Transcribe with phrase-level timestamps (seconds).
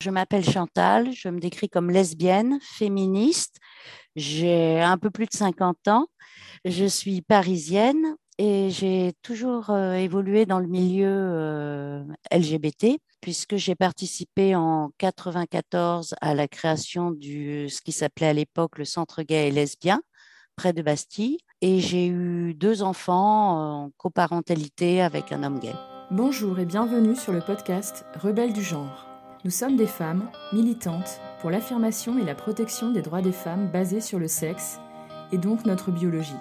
[0.00, 3.56] Je m'appelle Chantal, je me décris comme lesbienne, féministe.
[4.14, 6.06] J'ai un peu plus de 50 ans.
[6.64, 13.74] Je suis parisienne et j'ai toujours euh, évolué dans le milieu euh, LGBT puisque j'ai
[13.74, 19.48] participé en 94 à la création du ce qui s'appelait à l'époque le Centre gay
[19.48, 20.00] et lesbien
[20.54, 25.74] près de Bastille et j'ai eu deux enfants en coparentalité avec un homme gay.
[26.12, 29.07] Bonjour et bienvenue sur le podcast Rebelles du genre.
[29.48, 34.02] Nous sommes des femmes militantes pour l'affirmation et la protection des droits des femmes basés
[34.02, 34.78] sur le sexe
[35.32, 36.36] et donc notre biologie.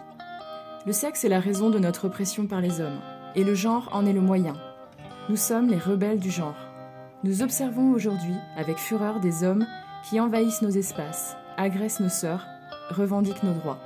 [0.86, 3.00] Le sexe est la raison de notre oppression par les hommes
[3.34, 4.56] et le genre en est le moyen.
[5.30, 6.58] Nous sommes les rebelles du genre.
[7.24, 9.66] Nous observons aujourd'hui avec fureur des hommes
[10.10, 12.46] qui envahissent nos espaces, agressent nos sœurs,
[12.90, 13.80] revendiquent nos droits.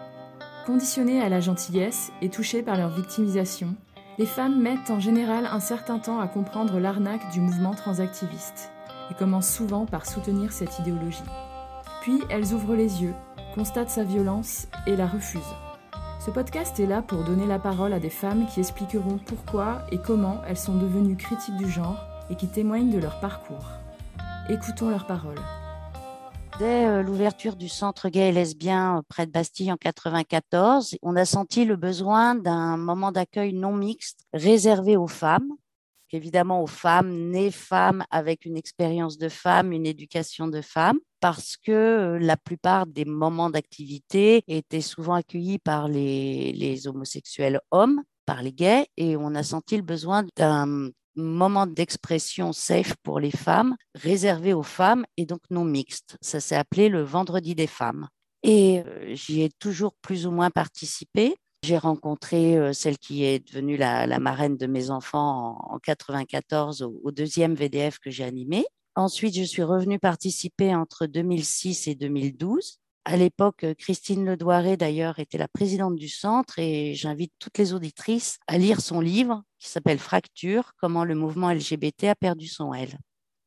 [0.66, 3.76] Conditionnées à la gentillesse et touchées par leur victimisation,
[4.18, 8.71] les femmes mettent en général un certain temps à comprendre l'arnaque du mouvement transactiviste
[9.12, 11.22] et commencent souvent par soutenir cette idéologie.
[12.02, 13.14] Puis elles ouvrent les yeux,
[13.54, 15.56] constatent sa violence et la refusent.
[16.26, 19.98] Ce podcast est là pour donner la parole à des femmes qui expliqueront pourquoi et
[19.98, 23.66] comment elles sont devenues critiques du genre et qui témoignent de leur parcours.
[24.50, 25.42] Écoutons leurs paroles.
[26.60, 31.16] Dès euh, l'ouverture du centre gay et lesbien euh, près de Bastille en 94, on
[31.16, 35.50] a senti le besoin d'un moment d'accueil non mixte réservé aux femmes
[36.14, 41.56] évidemment aux femmes, nées femmes avec une expérience de femme, une éducation de femme, parce
[41.58, 48.42] que euh, la plupart des moments d'activité étaient souvent accueillis par les, homosexuels hommes, par
[48.42, 53.76] les gays, et on a senti le besoin d'un moment d'expression safe pour les femmes,
[53.96, 56.18] réservé aux femmes et donc non mixte.
[56.22, 58.08] Ça s'est appelé le Vendredi des femmes.
[58.44, 61.36] Et euh, j'y ai toujours plus ou moins participé.
[61.64, 67.12] J'ai rencontré euh, celle qui est devenue la, marraine de mes enfants en, 1994 au,
[67.12, 68.66] deuxième VDF que j'ai animé.
[68.96, 72.80] Ensuite, je suis revenue participer entre 2006 et 2012.
[73.06, 78.40] À l'époque, Christine Ledoiré, d'ailleurs, était la présidente du centre et j'invite toutes les auditrices
[78.48, 82.98] à lire son livre qui s'appelle Fracture, comment le mouvement LGBT a perdu son L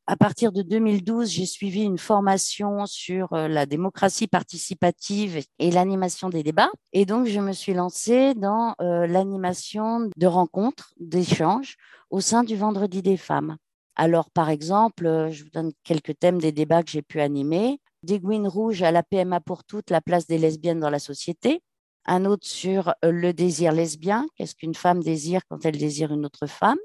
[0.07, 6.29] à partir de 2012, j'ai suivi une formation sur euh, la démocratie participative et l'animation
[6.29, 6.69] des débats.
[6.93, 11.75] Et donc, je me suis lancée dans euh, l'animation de rencontres, d'échanges
[12.11, 13.57] au sein du Vendredi des femmes.
[13.95, 17.79] Alors, par exemple, euh, je vous donne quelques thèmes des débats que j'ai pu animer.
[18.03, 21.63] Des Gouines rouges à la PMA pour toutes, la place des lesbiennes dans la société.
[22.05, 26.45] Un autre sur le désir lesbien, qu'est-ce qu'une femme désire quand elle désire une autre
[26.45, 26.77] femme?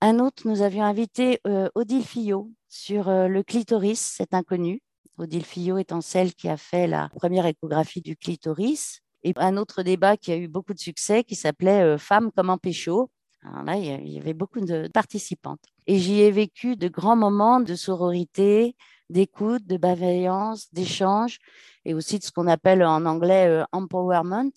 [0.00, 1.40] Un autre, nous avions invité
[1.74, 4.82] Odile Fillot, sur euh, le clitoris, c'est inconnu.
[5.16, 9.00] Odile Fillot étant celle qui a fait la première échographie du clitoris.
[9.24, 12.50] Et un autre débat qui a eu beaucoup de succès qui s'appelait euh, Femmes comme
[12.50, 13.10] un pécho.
[13.42, 15.64] Alors là, il y avait beaucoup de participantes.
[15.86, 18.76] Et j'y ai vécu de grands moments de sororité,
[19.08, 21.38] d'écoute, de bienveillance, d'échange,
[21.84, 24.52] et aussi de ce qu'on appelle en anglais euh, empowerment,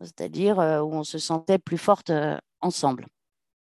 [0.00, 2.10] c'est-à-dire où on se sentait plus forte
[2.60, 3.06] ensemble.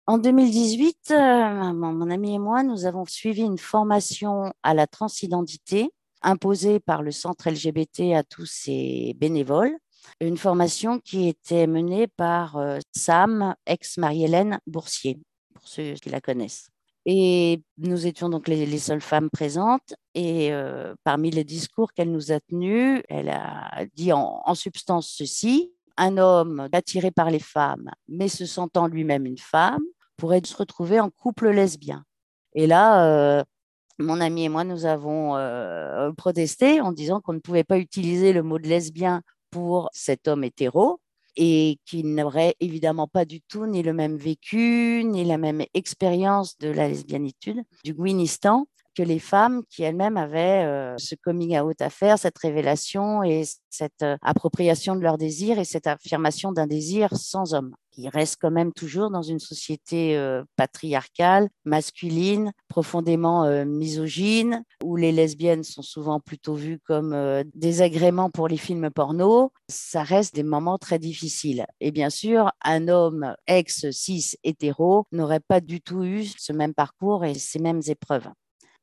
[0.05, 5.91] En 2018, euh, mon ami et moi, nous avons suivi une formation à la transidentité
[6.21, 9.77] imposée par le centre LGBT à tous ses bénévoles.
[10.19, 15.19] Une formation qui était menée par euh, Sam, ex-Marie-Hélène Boursier,
[15.53, 16.67] pour ceux qui la connaissent.
[17.05, 19.93] Et nous étions donc les, seules femmes présentes.
[20.15, 25.71] Et euh, parmi les discours qu'elle nous a tenus, elle a dit en substance ceci
[25.97, 29.83] un homme attiré par les femmes, mais se sentant lui-même une femme,
[30.17, 32.03] pourrait se retrouver en couple lesbien.
[32.53, 33.43] Et là, euh,
[33.99, 38.33] mon ami et moi, nous avons euh, protesté en disant qu'on ne pouvait pas utiliser
[38.33, 39.21] le mot de lesbien
[39.51, 40.99] pour cet homme hétéro
[41.35, 46.57] et qu'il n'aurait évidemment pas du tout ni le même vécu, ni la même expérience
[46.59, 51.81] de la lesbianitude, du Gouinistan, que les femmes qui elles-mêmes avaient euh, ce coming out
[51.81, 57.15] à faire, cette révélation et cette appropriation de leur désir et cette affirmation d'un désir
[57.15, 57.73] sans homme.
[57.93, 65.11] Qui reste quand même toujours dans une société euh, patriarcale, masculine, profondément misogyne, où les
[65.11, 67.15] lesbiennes sont souvent plutôt vues comme
[67.53, 69.51] des agréments pour les films porno.
[69.69, 71.65] Ça reste des moments très difficiles.
[71.79, 77.25] Et bien sûr, un homme ex-cis hétéro n'aurait pas du tout eu ce même parcours
[77.25, 78.29] et ces mêmes épreuves.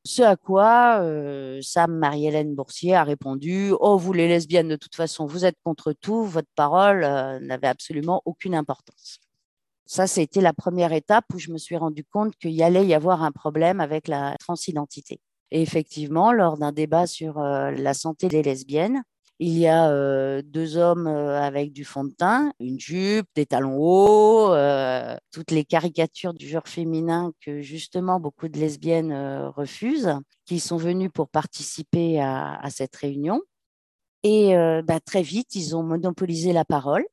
[0.05, 4.94] Ce à quoi euh, Sam Marie-Hélène Boursier a répondu Oh, vous les lesbiennes, de toute
[4.94, 9.19] façon, vous êtes contre tout, votre parole euh, n'avait absolument aucune importance.
[9.85, 12.94] Ça, c'était la première étape où je me suis rendu compte qu'il y allait y
[12.94, 15.20] avoir un problème avec la transidentité.
[15.50, 19.03] Et effectivement, lors d'un débat sur euh, la santé des lesbiennes,
[19.42, 24.54] Il y a deux hommes avec du fond de teint, une jupe, des talons hauts,
[25.32, 29.14] toutes les caricatures du genre féminin que justement beaucoup de lesbiennes
[29.56, 30.14] refusent,
[30.44, 33.40] qui sont venues pour participer à, cette réunion.
[34.25, 34.52] Et
[34.87, 37.06] bah, très vite, ils ont monopolisé la parole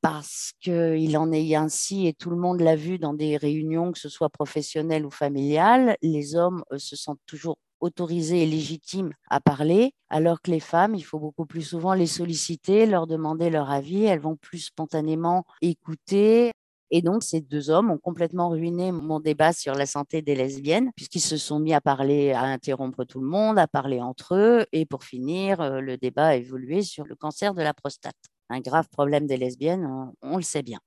[0.00, 3.98] parce qu'il en est ainsi, et tout le monde l'a vu dans des réunions, que
[3.98, 9.40] ce soit professionnelles ou familiales, les hommes euh, se sentent toujours autorisés et légitimes à
[9.40, 13.70] parler, alors que les femmes, il faut beaucoup plus souvent les solliciter, leur demander leur
[13.70, 16.52] avis, elles vont plus spontanément écouter.
[16.92, 20.90] Et donc, ces deux hommes ont complètement ruiné mon débat sur la santé des lesbiennes,
[20.96, 24.66] puisqu'ils se sont mis à parler, à interrompre tout le monde, à parler entre eux,
[24.72, 28.16] et pour finir, euh, le débat a évolué sur le cancer de la prostate
[28.50, 30.80] un grave problème des lesbiennes, on, le sait bien.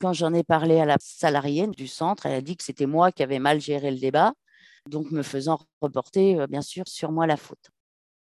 [0.00, 3.10] Quand j'en ai parlé à la salariée du centre, elle a dit que c'était moi
[3.10, 4.34] qui avais mal géré le débat,
[4.88, 7.70] donc me faisant reporter, euh, bien sûr, sur moi la faute.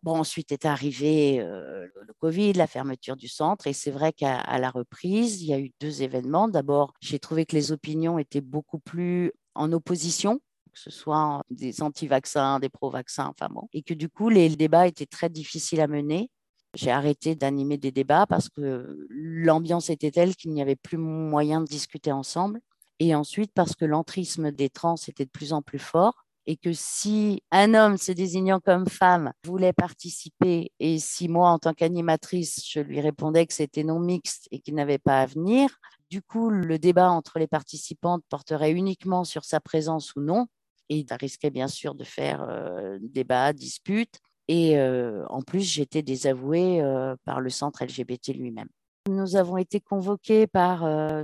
[0.03, 4.59] Bon, ensuite est arrivé euh, le Covid, la fermeture du centre, et c'est vrai qu'à
[4.59, 6.47] la reprise, il y a eu deux événements.
[6.47, 10.39] D'abord, j'ai trouvé que les opinions étaient beaucoup plus en opposition
[10.77, 14.85] que ce soit des anti-vaccins, des pro-vaccins, enfin bon, et que du coup, les débats
[14.85, 16.29] étaient très difficiles à mener.
[16.75, 21.61] J'ai arrêté d'animer des débats parce que l'ambiance était telle qu'il n'y avait plus moyen
[21.61, 22.59] de discuter ensemble.
[22.99, 26.71] Et ensuite parce que l'entrisme des trans était de plus en plus fort et que
[26.71, 32.63] si un homme se désignant comme femme voulait participer et si moi, en tant qu'animatrice,
[32.65, 35.69] je lui répondais que c'était non mixte et qu'il n'avait pas à venir,
[36.09, 40.47] du coup, le débat entre les participantes porterait uniquement sur sa présence ou non.
[40.87, 44.19] Et ça risquait bien sûr de faire euh, débat, dispute.
[44.47, 46.81] Et en plus, j'étais désavouée
[47.25, 48.69] par le centre LGBT lui-même.
[49.09, 50.81] Nous avons été convoqués par,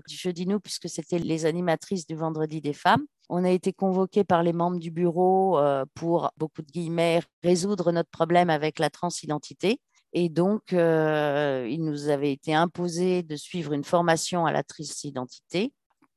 [0.10, 3.06] je dis nous, puisque c'était les animatrices du Vendredi des femmes.
[3.30, 5.60] On a été convoqués par les membres du bureau
[5.94, 9.80] pour, beaucoup de guillemets, résoudre notre problème avec la transidentité.
[10.14, 15.74] Et donc, il nous avait été imposé de suivre une formation à la transidentité.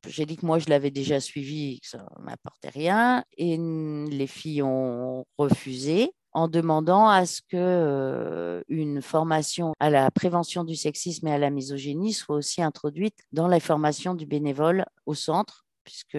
[0.06, 3.24] J'ai dit que moi, je l'avais déjà suivi, que ça ne m'apportait rien.
[3.36, 10.10] Et les filles ont refusé en demandant à ce que euh, une formation à la
[10.10, 14.84] prévention du sexisme et à la misogynie soit aussi introduite dans la formation du bénévole
[15.06, 16.18] au centre puisque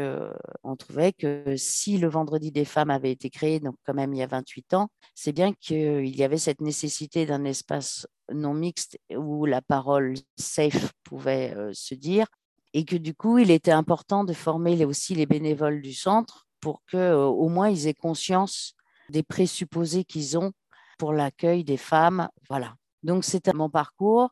[0.63, 4.19] on trouvait que si le vendredi des femmes avait été créé, donc quand même il
[4.19, 8.97] y a 28 ans, c'est bien qu'il y avait cette nécessité d'un espace non mixte
[9.13, 12.27] où la parole safe pouvait euh, se dire,
[12.73, 16.81] et que du coup il était important de former aussi les bénévoles du centre pour
[16.87, 18.73] que euh, au moins ils aient conscience
[19.09, 20.51] des présupposés qu'ils ont
[20.97, 22.29] pour l'accueil des femmes.
[22.49, 22.75] Voilà.
[23.03, 24.29] Donc, c'est mon parcours.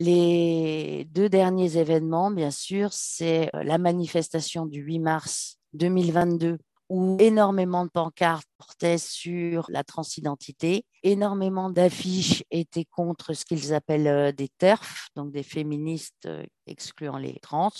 [0.00, 6.56] Les deux derniers événements, bien sûr, c'est euh, la manifestation du 8 mars 2022
[6.88, 14.08] où énormément de pancartes portaient sur la transidentité, énormément d'affiches étaient contre ce qu'ils appellent
[14.08, 17.70] euh, des TERF, donc des féministes euh, excluant les trans.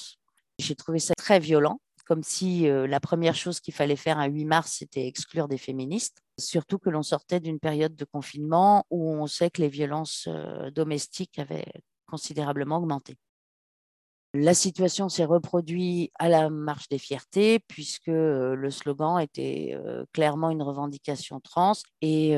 [0.58, 4.44] J'ai trouvé ça très violent comme si la première chose qu'il fallait faire un 8
[4.44, 9.26] mars, c'était exclure des féministes, surtout que l'on sortait d'une période de confinement où on
[9.26, 11.72] sait que les violences euh, domestiques avaient
[12.06, 13.16] considérablement augmenté.
[14.32, 19.76] La situation s'est reproduite à la marche des fiertés puisque euh, le slogan était
[20.12, 22.36] clairement une revendication trans et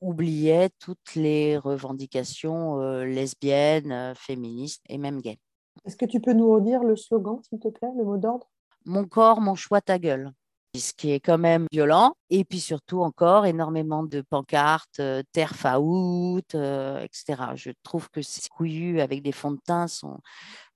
[0.00, 5.38] oubliait toutes les revendications lesbiennes, féministes et même gays.
[5.84, 8.48] Est-ce que tu peux nous redire le slogan, s'il te plaît, le mot d'ordre?
[8.84, 10.32] Mon corps, mon choix, ta gueule.
[10.78, 12.14] Ce qui est quand même violent.
[12.30, 17.42] Et puis surtout encore énormément de pancartes, euh, terre out, euh, etc.
[17.54, 20.18] Je trouve que ces couillus avec des fonds de teint sont.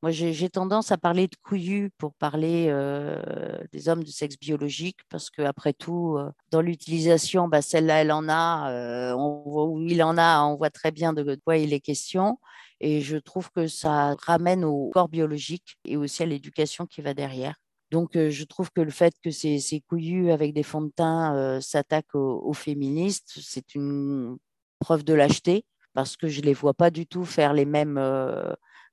[0.03, 4.99] Moi, j'ai tendance à parler de couillus pour parler euh, des hommes de sexe biologique
[5.09, 6.19] parce qu'après tout,
[6.51, 11.13] dans l'utilisation, bah, celle-là, elle en a, on il en a, on voit très bien
[11.13, 12.39] de quoi il est question.
[12.81, 17.15] Et je trouve que ça ramène au corps biologique et aussi à l'éducation qui va
[17.15, 17.55] derrière.
[17.93, 22.15] Donc, je trouve que le fait que ces, couillus avec des fonds de teint s'attaquent
[22.15, 24.39] aux, féministes, c'est une
[24.81, 28.01] preuve de lâcheté parce que je ne les vois pas du tout faire les mêmes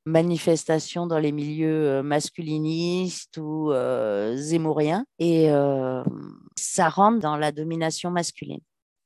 [0.05, 3.71] manifestations dans les milieux masculinistes ou
[4.35, 5.05] zémoriens.
[5.17, 5.47] Et
[6.57, 8.59] ça rentre dans la domination masculine.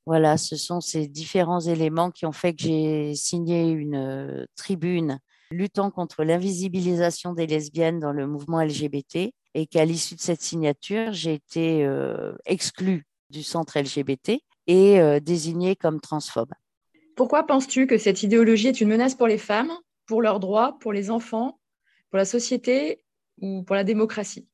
[0.06, 5.20] Voilà, ce sont ces différents éléments qui ont fait que j'ai signé une tribune
[5.54, 11.14] luttant contre l'invisibilisation des lesbiennes dans le mouvement LGBT et qu'à l'issue de cette signature,
[11.14, 16.52] j'ai été euh, exclue du centre LGBT et euh, désignée comme transphobe.
[17.16, 19.72] Pourquoi penses-tu que cette idéologie est une menace pour les femmes,
[20.08, 21.60] pour leurs droits, pour les enfants,
[22.10, 23.04] pour la société
[23.40, 24.48] ou pour la démocratie?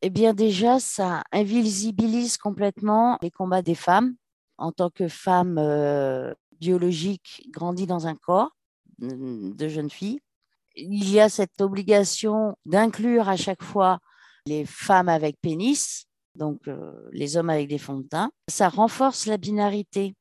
[0.00, 4.14] Eh bien déjà, ça invisibilise complètement les combats des femmes.
[4.58, 8.50] En tant que femme euh, biologique grandie dans un corps,
[9.00, 10.20] de jeunes filles.
[10.74, 14.00] Il y a cette obligation d'inclure à chaque fois
[14.46, 16.68] les femmes avec pénis, donc
[17.12, 18.30] les hommes avec des fonds de teint.
[18.48, 20.14] Ça renforce la binarité.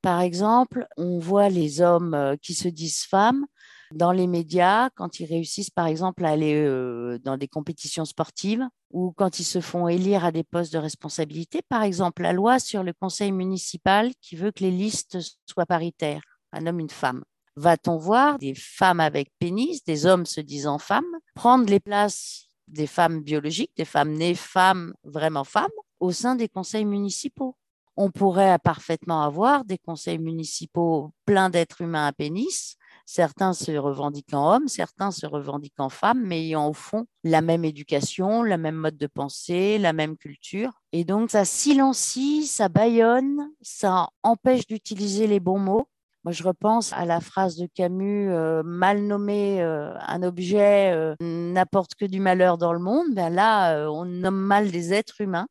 [0.00, 3.46] Par exemple, on voit les hommes qui se disent femmes
[3.94, 9.12] dans les médias quand ils réussissent, par exemple, à aller dans des compétitions sportives ou
[9.16, 11.60] quand ils se font élire à des postes de responsabilité.
[11.68, 16.22] Par exemple, la loi sur le conseil municipal qui veut que les listes soient paritaires,
[16.52, 17.22] un homme, une femme.
[17.56, 22.86] Va-t-on voir des femmes avec pénis, des hommes se disant femmes, prendre les places des
[22.86, 25.70] femmes biologiques, des femmes nées femmes, vraiment femmes,
[26.00, 27.56] au sein des conseils municipaux?
[27.96, 32.76] On pourrait parfaitement avoir des conseils municipaux pleins d'êtres humains à pénis
[33.12, 38.42] certains se revendiquant hommes, certains se revendiquant femmes, mais ayant au fond la même éducation,
[38.42, 40.72] la même mode de pensée, la même culture.
[40.92, 45.86] Et donc, ça silencie, ça baillonne, ça empêche d'utiliser les bons mots.
[46.24, 51.14] Moi, je repense à la phrase de Camus, euh, mal nommé euh, un objet euh,
[51.20, 53.08] n'apporte que du malheur dans le monde.
[53.12, 55.48] Ben là, on nomme mal des êtres humains.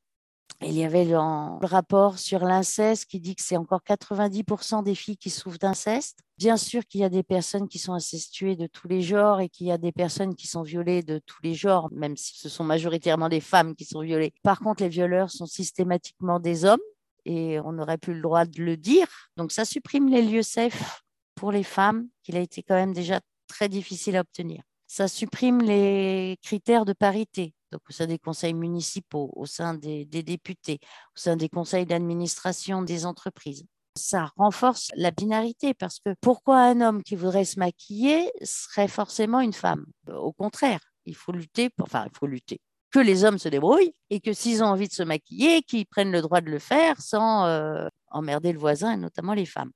[0.64, 1.18] Il y avait le
[1.66, 6.20] rapport sur l'inceste qui dit que c'est encore 90% des filles qui souffrent d'inceste.
[6.38, 9.50] Bien sûr qu'il y a des personnes qui sont incestuées de tous les genres et
[9.50, 12.50] qu'il y a des personnes qui sont violées de tous les genres, même si ce
[12.50, 14.34] sont majoritairement des femmes qui sont violées.
[14.44, 16.80] Par contre, les violeurs sont systématiquement des hommes
[17.26, 19.08] et on n'aurait plus le droit de le dire.
[19.38, 21.04] Donc ça supprime les lieux safe
[21.36, 24.62] pour les femmes, qu'il a été quand même déjà très difficile à obtenir.
[24.88, 30.06] Ça supprime les critères de parité donc au sein des conseils municipaux, au sein des,
[30.06, 30.80] députés,
[31.16, 33.66] au sein des conseils d'administration des entreprises.
[33.98, 39.42] Ça renforce la binarité parce que pourquoi un homme qui voudrait se maquiller serait forcément
[39.42, 39.86] une femme?
[40.08, 42.60] Au contraire, il faut lutter, enfin il faut lutter,
[42.92, 46.12] que les hommes se débrouillent et que s'ils ont envie de se maquiller, qu'ils prennent
[46.12, 49.72] le droit de le faire sans euh, emmerder le voisin et notamment les femmes.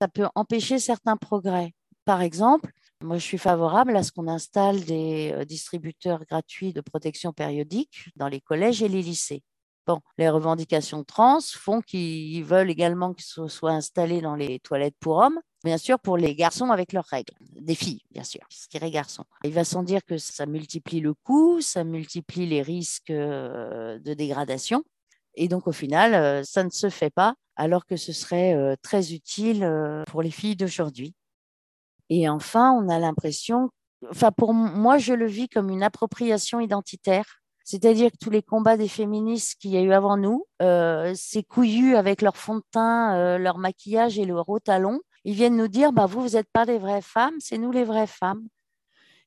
[0.00, 1.72] Ça peut empêcher certains progrès.
[2.04, 2.72] Par exemple,
[3.02, 8.10] moi, je suis favorable à ce qu'on installe des euh, distributeurs gratuits de protection périodique
[8.16, 9.42] dans les collèges et les lycées.
[9.86, 14.94] Bon, les revendications trans font qu'ils veulent également que ce soit installé dans les toilettes
[15.00, 18.68] pour hommes, bien sûr pour les garçons avec leurs règles, des filles, bien sûr, ce
[18.68, 19.24] qui est garçons.
[19.42, 24.14] Il va sans dire que ça multiplie le coût, ça multiplie les risques euh, de
[24.14, 24.84] dégradation,
[25.34, 29.12] et donc au final, euh, ça ne se fait pas, alors que ce serait très
[29.12, 29.68] utile
[30.06, 31.14] pour les filles d'aujourd'hui.
[32.14, 33.70] Et enfin, on a l'impression,
[34.10, 37.40] enfin pour moi, je le vis comme une appropriation identitaire.
[37.64, 41.42] C'est-à-dire que tous les combats des féministes qu'il y a eu avant nous, euh, ces
[41.42, 45.56] couillus avec leur fond de teint, euh, leur maquillage et leur haut talon, ils viennent
[45.56, 48.46] nous dire, bah, vous, vous n'êtes pas des vraies femmes, c'est nous les vraies femmes.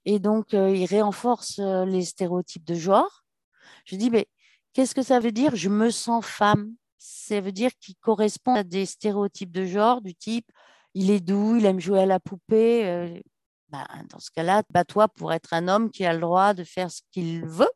[0.06, 3.24] Et donc, euh, ils renforcent les stéréotypes de genre.
[3.86, 4.28] Je dis, mais
[4.74, 6.72] qu'est-ce que ça veut dire Je me sens femme?
[7.00, 10.52] Ça veut dire qu'il correspond à des stéréotypes de genre du type
[10.96, 12.88] il est doux, il aime jouer à la poupée.
[12.88, 13.20] Euh,
[13.70, 16.90] bah, dans ce cas-là, bats-toi pour être un homme qui a le droit de faire
[16.90, 17.70] ce qu'il veut.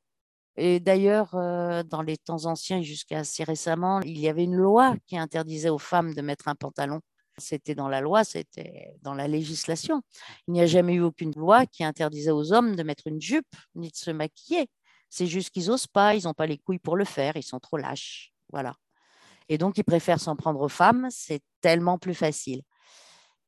[0.56, 4.96] Et d'ailleurs, euh, dans les temps anciens, jusqu'à assez récemment, il y avait une loi
[5.06, 7.02] qui interdisait aux femmes de mettre un pantalon.
[7.38, 10.02] C'était dans la loi, c'était dans la législation.
[10.48, 13.56] Il n'y a jamais eu aucune loi qui interdisait aux hommes de mettre une jupe
[13.76, 14.68] ni de se maquiller.
[15.10, 17.60] C'est juste qu'ils n'osent pas, ils n'ont pas les couilles pour le faire, ils sont
[17.60, 18.34] trop lâches.
[18.52, 18.76] Voilà.
[19.48, 22.62] Et donc, ils préfèrent s'en prendre aux femmes, c'est tellement plus facile.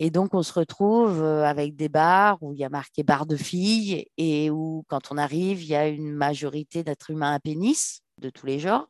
[0.03, 3.35] Et donc, on se retrouve avec des bars où il y a marqué bar de
[3.35, 8.01] filles et où, quand on arrive, il y a une majorité d'êtres humains à pénis
[8.17, 8.87] de tous les genres.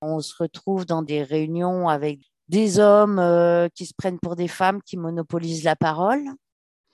[0.00, 3.20] On se retrouve dans des réunions avec des hommes
[3.74, 6.22] qui se prennent pour des femmes qui monopolisent la parole.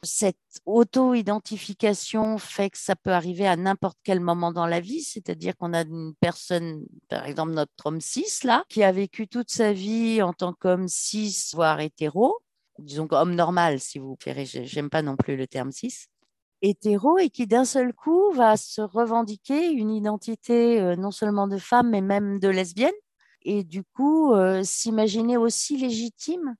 [0.03, 5.55] Cette auto-identification fait que ça peut arriver à n'importe quel moment dans la vie, c'est-à-dire
[5.59, 9.75] qu'on a une personne, par exemple notre homme cis, là, qui a vécu toute sa
[9.75, 12.39] vie en tant qu'homme cis, voire hétéro,
[12.83, 16.07] disons homme normal, si vous préférez, j'aime pas non plus le terme cis,
[16.63, 21.59] hétéro et qui d'un seul coup va se revendiquer une identité euh, non seulement de
[21.59, 22.93] femme, mais même de lesbienne,
[23.43, 26.55] et du coup euh, s'imaginer aussi légitime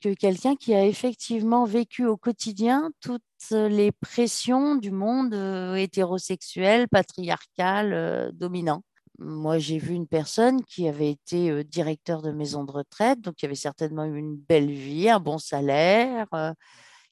[0.00, 6.88] que quelqu'un qui a effectivement vécu au quotidien toutes les pressions du monde euh, hétérosexuel,
[6.88, 8.82] patriarcal, dominant.
[9.18, 13.46] Moi, j'ai vu une personne qui avait été directeur de maison de retraite, donc qui
[13.46, 16.26] avait certainement eu une belle vie, un bon salaire.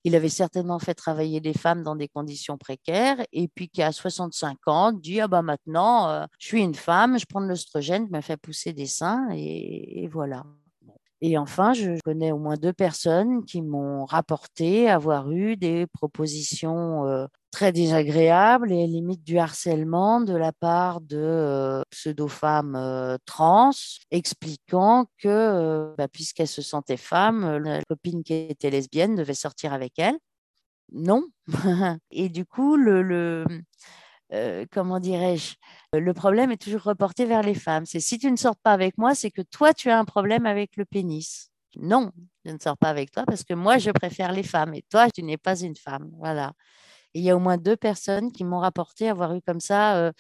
[0.05, 3.93] il avait certainement fait travailler des femmes dans des conditions précaires, et puis qui, à
[3.93, 8.17] 65 ans, dit Ah bah maintenant, je suis une femme, je prends de l'oestrogène, je
[8.17, 10.45] me fais pousser des seins, et voilà.
[11.23, 17.27] Et enfin, je connais au moins deux personnes qui m'ont rapporté avoir eu des propositions
[17.51, 23.71] très désagréables et limite du harcèlement de la part de euh, pseudo-femmes euh, trans,
[24.11, 29.99] expliquant que bah, puisqu'elle se sentait femme, la copine qui était lesbienne devait sortir avec
[29.99, 30.19] elle.
[30.93, 31.25] Non.
[32.11, 33.45] et du coup, le,
[34.33, 35.55] euh, comment dirais-je,
[35.93, 37.87] le problème est toujours reporté vers les femmes.
[37.87, 40.47] C'est si tu ne sors pas avec moi, c'est que toi, tu as un problème
[40.47, 41.51] avec le pénis.
[41.79, 42.11] Non,
[42.45, 45.11] je ne sors pas avec toi parce que moi, je préfère les femmes et toi,
[45.11, 46.11] tu n'es pas une femme.
[46.19, 46.53] Voilà.
[47.15, 50.13] Il y a au moins deux personnes qui m'ont rapporté avoir eu comme ça euh,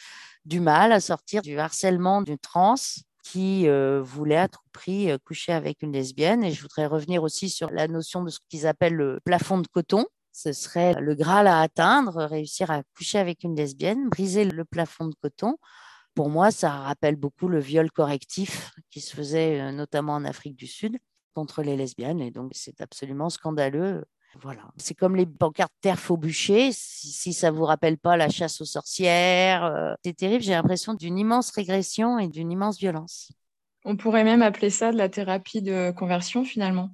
[0.44, 2.74] du mal à sortir du harcèlement d'une trans
[3.24, 6.44] qui euh, voulait à tout prix coucher avec une lesbienne.
[6.44, 9.66] Et je voudrais revenir aussi sur la notion de ce qu'ils appellent le plafond de
[9.66, 14.66] coton ce serait le Graal à atteindre, réussir à coucher avec une lesbienne, briser le
[14.66, 15.56] plafond de coton.
[16.14, 20.54] Pour moi, ça rappelle beaucoup le viol correctif qui se faisait euh, notamment en Afrique
[20.54, 20.98] du Sud
[21.32, 22.20] contre les lesbiennes.
[22.20, 24.04] Et donc, c'est absolument scandaleux.
[24.42, 24.62] Voilà.
[24.76, 26.70] C'est comme les pancartes terre faux bûcher.
[26.72, 30.42] Si, ça ne vous rappelle pas la chasse aux sorcières, euh, c'est terrible.
[30.42, 33.32] J'ai l'impression d'une immense régression et d'une immense violence.
[33.84, 36.90] On pourrait même appeler ça de la thérapie de conversion finalement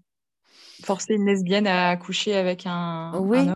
[0.82, 3.54] forcer une lesbienne à coucher avec un, oui, homme.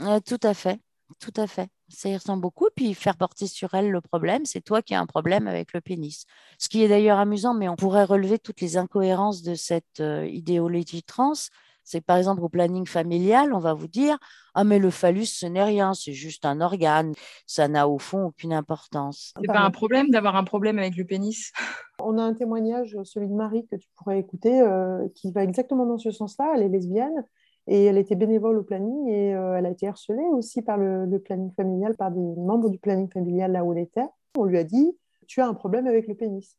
[0.00, 0.80] Euh, tout à fait,
[1.20, 1.68] tout à fait.
[1.88, 2.68] Ça y ressemble beaucoup.
[2.74, 5.80] Puis faire porter sur elle le problème, c'est toi qui as un problème avec le
[5.80, 6.24] pénis.
[6.58, 10.26] Ce qui est d'ailleurs amusant, mais on pourrait relever toutes les incohérences de cette euh,
[10.26, 11.34] idéologie trans
[11.84, 14.18] c'est par exemple au planning familial, on va vous dire
[14.54, 17.12] Ah, mais le phallus, ce n'est rien, c'est juste un organe.
[17.46, 19.34] Ça n'a au fond aucune importance.
[19.40, 21.52] C'est pas un problème d'avoir un problème avec le pénis?
[22.00, 25.86] On a un témoignage, celui de Marie, que tu pourrais écouter, euh, qui va exactement
[25.86, 26.52] dans ce sens-là.
[26.56, 27.24] Elle est lesbienne
[27.68, 31.18] et elle était bénévole au planning et euh, elle a été harcelée aussi par le,
[31.18, 34.06] planning familial, par des membres du planning familial là où elle était.
[34.36, 34.96] On lui a dit
[35.26, 36.56] Tu as un problème avec le pénis.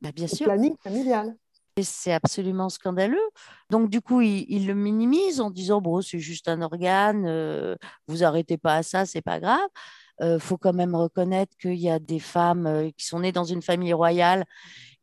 [0.00, 0.46] Bah, bien sûr.
[0.46, 1.36] Le planning familial.
[1.82, 3.18] C'est absolument scandaleux.
[3.70, 8.24] Donc, du coup, il, le minimise en disant bon, c'est juste un organe, euh, vous
[8.24, 9.68] arrêtez pas à ça, c'est pas grave.
[10.20, 13.30] Il euh, faut quand même reconnaître qu'il y a des femmes euh, qui sont nées
[13.30, 14.44] dans une famille royale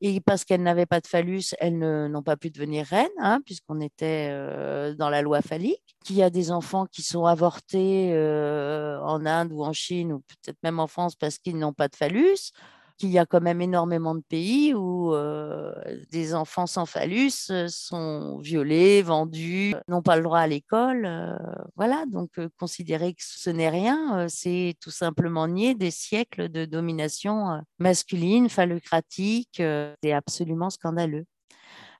[0.01, 3.79] et parce qu'elles n'avaient pas de phallus, elles n'ont pas pu devenir reines, hein, puisqu'on
[3.79, 4.29] était
[4.97, 5.95] dans la loi phallique.
[6.03, 10.57] Qu'il y a des enfants qui sont avortés en Inde ou en Chine ou peut-être
[10.63, 12.51] même en France parce qu'ils n'ont pas de phallus
[12.97, 15.73] qu'il y a quand même énormément de pays où euh,
[16.11, 21.05] des enfants sans phallus euh, sont violés, vendus, n'ont pas le droit à l'école.
[21.05, 21.35] Euh,
[21.75, 27.61] voilà, donc considérer que ce n'est rien, c'est tout simplement nier des siècles de domination
[27.79, 29.61] masculine, phallocratique.
[30.03, 31.25] c'est absolument scandaleux.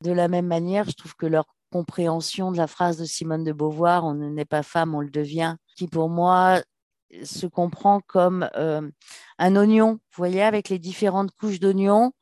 [0.02, 3.52] De la même manière, je trouve que leur compréhension de la phrase de Simone de
[3.52, 6.62] Beauvoir, on n'est pas femme, on le devient, qui pour moi
[7.24, 8.90] se comprend comme euh,
[9.38, 12.14] un oignon, vous voyez, avec les différentes couches d'oignon,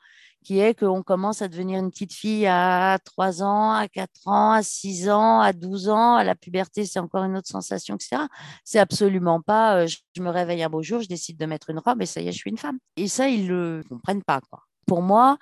[0.44, 4.52] qui est qu'on commence à devenir une petite fille à 3 ans, à 4 ans,
[4.52, 8.24] à 6 ans, à 12 ans, à la puberté, c'est encore une autre sensation, etc.
[8.64, 11.80] C'est absolument pas, euh, je, me réveille un beau jour, je décide de mettre une
[11.80, 12.78] robe et ça y est, je suis une femme.
[12.98, 14.42] Et ça, ils ne le comprennent pas.
[14.50, 14.60] Quoi.
[14.86, 15.38] Pour moi,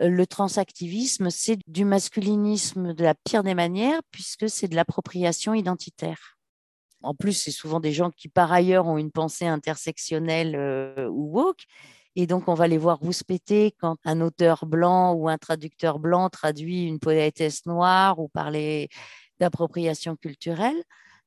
[0.00, 5.54] euh, le transactivisme, c'est du masculinisme de la pire des manières, puisque c'est de l'appropriation
[5.54, 6.35] identitaire.
[7.02, 11.38] En plus, c'est souvent des gens qui, par ailleurs, ont une pensée intersectionnelle euh, ou
[11.38, 11.64] woke.
[12.16, 16.30] Et donc, on va les voir rouspéter quand un auteur blanc ou un traducteur blanc
[16.30, 18.88] traduit une poétesse noire ou parler
[19.38, 20.82] d'appropriation culturelle.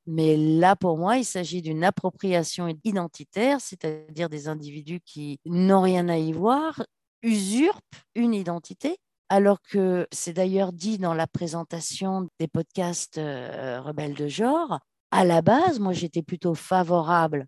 [0.07, 6.09] Mais là, pour moi, il s'agit d'une appropriation identitaire, c'est-à-dire des individus qui n'ont rien
[6.09, 6.83] à y voir,
[7.21, 7.83] usurpent
[8.15, 8.97] une identité,
[9.29, 14.79] alors que c'est d'ailleurs dit dans la présentation des podcasts euh, Rebelles de genre,
[15.11, 17.47] à la base, moi, j'étais plutôt favorable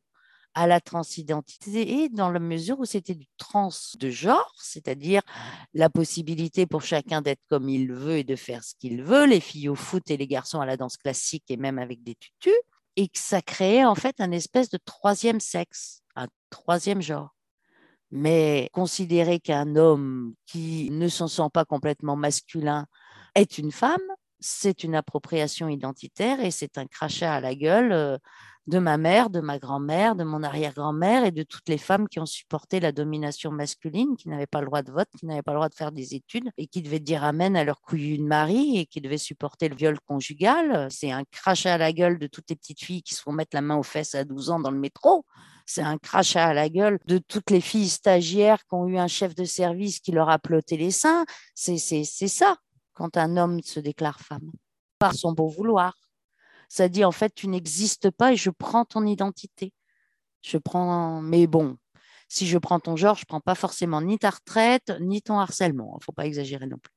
[0.54, 3.69] à la transidentité dans la mesure où c'était du trans
[4.00, 5.21] de genre, c'est-à-dire
[5.74, 9.39] la possibilité pour chacun d'être comme il veut et de faire ce qu'il veut, les
[9.39, 12.54] filles au foot et les garçons à la danse classique et même avec des tutus,
[12.97, 17.34] et que ça créait en fait un espèce de troisième sexe, un troisième genre.
[18.12, 22.88] Mais considérer qu'un homme qui ne s'en sent pas complètement masculin
[23.36, 24.02] est une femme,
[24.42, 28.18] c'est une appropriation identitaire et c'est un crachat à la gueule euh,
[28.68, 32.20] de ma mère, de ma grand-mère, de mon arrière-grand-mère et de toutes les femmes qui
[32.20, 35.52] ont supporté la domination masculine, qui n'avaient pas le droit de vote, qui n'avaient pas
[35.52, 38.24] le droit de faire des études et qui devaient dire amen à leur couillu de
[38.24, 40.88] mari et qui devaient supporter le viol conjugal.
[40.92, 43.56] C'est un crachat à la gueule de toutes les petites filles qui se font mettre
[43.56, 45.26] la main aux fesses à 12 ans dans le métro.
[45.66, 49.08] C'est un crachat à la gueule de toutes les filles stagiaires qui ont eu un
[49.08, 51.26] chef de service qui leur a ploté les seins.
[51.56, 52.58] C'est ça
[52.94, 54.52] quand un homme se déclare femme,
[55.00, 55.96] par son beau vouloir.
[56.70, 59.74] Ça dit en fait, tu n'existes pas et je prends ton identité.
[60.42, 61.78] Je prends, mais bon,
[62.28, 65.98] si je prends ton genre, je prends pas forcément ni ta retraite, ni ton harcèlement.
[66.00, 66.94] Il faut pas exagérer non plus.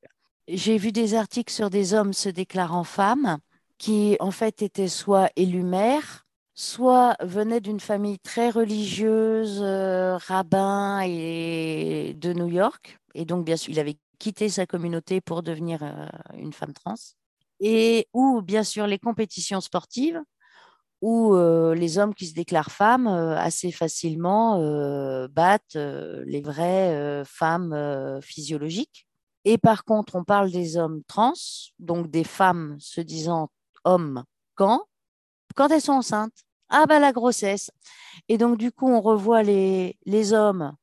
[0.47, 3.39] J'ai vu des articles sur des hommes se déclarant femmes
[3.77, 11.01] qui en fait étaient soit élus maires, soit venaient d'une famille très religieuse, euh, rabbin
[11.05, 12.97] et de New York.
[13.13, 16.95] Et donc, bien sûr, il avait quitter sa communauté pour devenir euh, une femme trans.
[17.59, 20.21] Et ou bien sûr les compétitions sportives
[21.01, 24.57] où les hommes qui se déclarent femmes assez facilement
[25.27, 29.05] battent les vraies femmes physiologiques.
[29.43, 31.33] Et par contre, on parle des hommes trans,
[31.77, 33.49] donc des femmes se disant
[33.83, 34.23] hommes
[34.55, 34.85] quand?
[35.55, 36.33] Quand elles sont enceintes.
[36.69, 37.69] Ah bah la grossesse.
[38.27, 40.75] Et donc du coup, on revoit les, les hommes,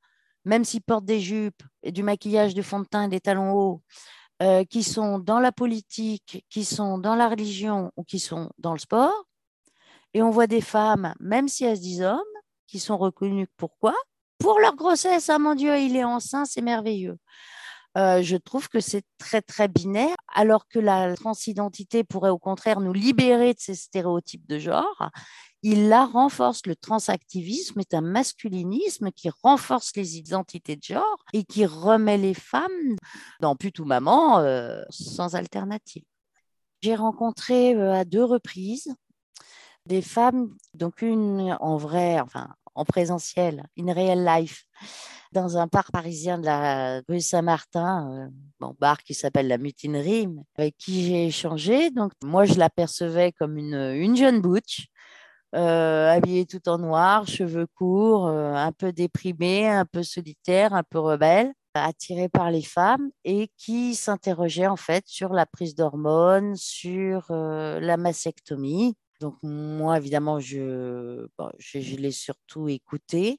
[0.44, 3.83] même s'ils portent des jupes et du maquillage de fond de teint des talons hauts,
[4.42, 8.72] euh, qui sont dans la politique, qui sont dans la religion ou qui sont dans
[8.72, 9.26] le sport.
[10.14, 12.20] Et on voit des femmes, même si elles se disent hommes,
[12.66, 13.94] qui sont reconnues pourquoi?
[14.38, 15.28] Pour leur grossesse.
[15.31, 17.18] Ah mon Dieu, il est enceint, c'est merveilleux.
[17.98, 22.81] Euh, je trouve que c'est très, très binaire, alors que la transidentité pourrait au contraire
[22.81, 25.11] nous libérer de ces stéréotypes de genre.
[25.62, 26.66] Il la renforce.
[26.66, 32.35] Le transactivisme est un masculinisme qui renforce les identités de genre et qui remet les
[32.35, 32.96] femmes
[33.40, 36.03] dans plus tout maman euh, sans alternative.
[36.83, 38.92] J'ai rencontré euh, à deux reprises
[39.87, 44.64] des femmes, donc une en vrai, enfin en présentiel, in real life,
[45.33, 50.77] dans un parc parisien de la rue Saint-Martin, euh, bar qui s'appelle la Mutinerie, avec
[50.77, 51.90] qui j'ai échangé.
[51.90, 54.87] Donc, moi, je l'apercevais comme une, une jeune butch,
[55.54, 60.82] euh, habillée tout en noir, cheveux courts, euh, un peu déprimée, un peu solitaire, un
[60.82, 66.56] peu rebelle, attirée par les femmes et qui s'interrogeait en fait sur la prise d'hormones,
[66.56, 68.94] sur la mastectomie.
[69.20, 71.26] Donc, moi, évidemment, je,
[71.58, 73.38] je, je l'ai surtout écoutée.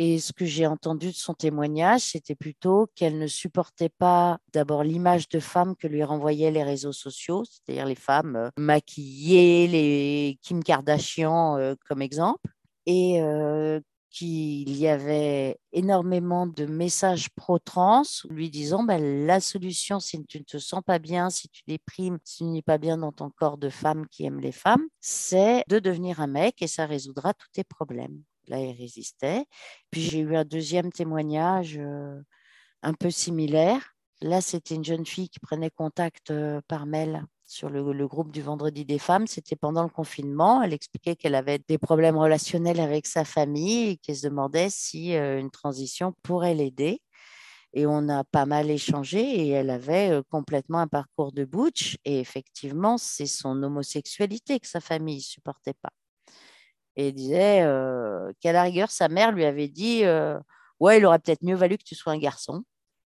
[0.00, 4.84] Et ce que j'ai entendu de son témoignage, c'était plutôt qu'elle ne supportait pas d'abord
[4.84, 10.38] l'image de femme que lui renvoyaient les réseaux sociaux, c'est-à-dire les femmes euh, maquillées, les
[10.42, 12.48] Kim Kardashian euh, comme exemple,
[12.86, 13.80] et euh,
[14.10, 20.44] qu'il y avait énormément de messages pro-trans lui disant ben, la solution, si tu ne
[20.44, 23.58] te sens pas bien, si tu déprimes, si tu n'es pas bien dans ton corps
[23.58, 27.48] de femme qui aime les femmes, c'est de devenir un mec et ça résoudra tous
[27.52, 29.44] tes problèmes là, il résistait.
[29.90, 32.20] Puis j'ai eu un deuxième témoignage euh,
[32.82, 33.94] un peu similaire.
[34.20, 38.42] Là, c'était une jeune fille qui prenait contact euh, par mail sur le, groupe du
[38.42, 39.26] Vendredi des femmes.
[39.26, 40.62] C'était pendant le confinement.
[40.62, 45.14] Elle expliquait qu'elle avait des problèmes relationnels avec sa famille et qu'elle se demandait si
[45.14, 47.00] euh, une transition pourrait l'aider.
[47.74, 51.98] Et on a pas mal échangé et elle avait complètement un parcours de butch.
[52.04, 55.92] Et effectivement, c'est son homosexualité que sa famille ne supportait pas
[56.98, 60.38] et disait euh, qu'à la rigueur, sa mère lui avait dit euh,
[60.80, 62.64] Ouais, il aurait peut-être mieux valu que tu sois un garçon.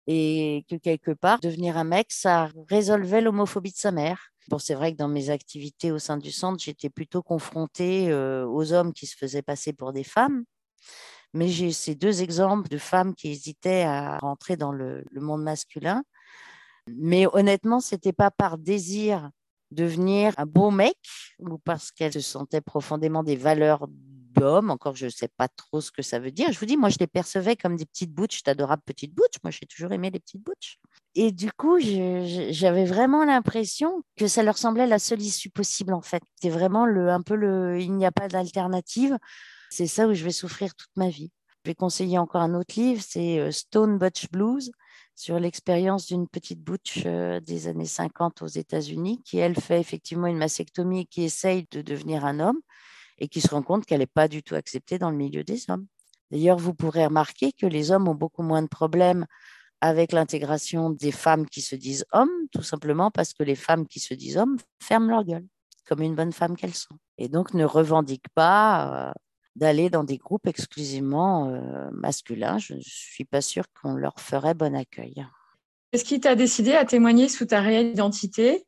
[0.07, 4.31] Et que quelque part, devenir un mec, ça résolvait l'homophobie de sa mère.
[4.48, 8.46] Bon, c'est vrai que dans mes activités au sein du centre, j'étais plutôt confrontée euh,
[8.46, 10.44] aux hommes qui se faisaient passer pour des femmes.
[11.35, 15.42] Mais j'ai ces deux exemples de femmes qui hésitaient à rentrer dans le, le monde
[15.42, 16.03] masculin.
[16.88, 19.31] Mais honnêtement, ce n'était pas par désir
[19.70, 20.96] devenir un beau mec
[21.38, 24.70] ou parce qu'elle se sentait profondément des valeurs d'homme?
[24.70, 26.52] Encore, je ne sais pas trop ce que ça veut dire.
[26.52, 29.40] Je vous dis, moi, je les percevais comme des petites bouches, d'adorables petites bouches.
[29.42, 30.78] Moi, j'ai toujours aimé les petites bouches.
[31.14, 36.02] Et du coup, j'avais vraiment l'impression que ça leur semblait la seule issue possible, en
[36.02, 36.22] fait.
[36.35, 39.18] C'était vraiment le, un peu le il n'y a pas d'alternative.
[39.70, 41.30] C'est ça où je vais souffrir toute ma vie.
[41.64, 44.72] Je vais conseiller encore un autre livre, c'est euh, Stone Butch Blues
[45.20, 50.26] sur l'expérience d'une petite butch euh, des années 50 aux États-Unis qui, elle, fait effectivement
[50.28, 52.59] une mastectomie et qui essaye de devenir un homme
[53.18, 55.68] et qui se rend compte qu'elle n'est pas du tout acceptée dans le milieu des
[55.68, 55.87] hommes.
[56.30, 59.26] D'ailleurs, vous pourrez remarquer que les hommes ont beaucoup moins de problèmes
[59.83, 64.00] avec l'intégration des femmes qui se disent hommes, tout simplement parce que les femmes qui
[64.00, 65.46] se disent hommes ferment leur gueule,
[65.87, 69.12] comme une bonne femme qu'elles sont, et donc ne revendiquent pas euh,
[69.56, 72.58] d'aller dans des groupes exclusivement euh, masculins.
[72.58, 75.26] Je ne suis pas sûre qu'on leur ferait bon accueil.
[75.90, 78.64] Qu'est-ce qui t'a décidé à témoigner sous ta réelle identité?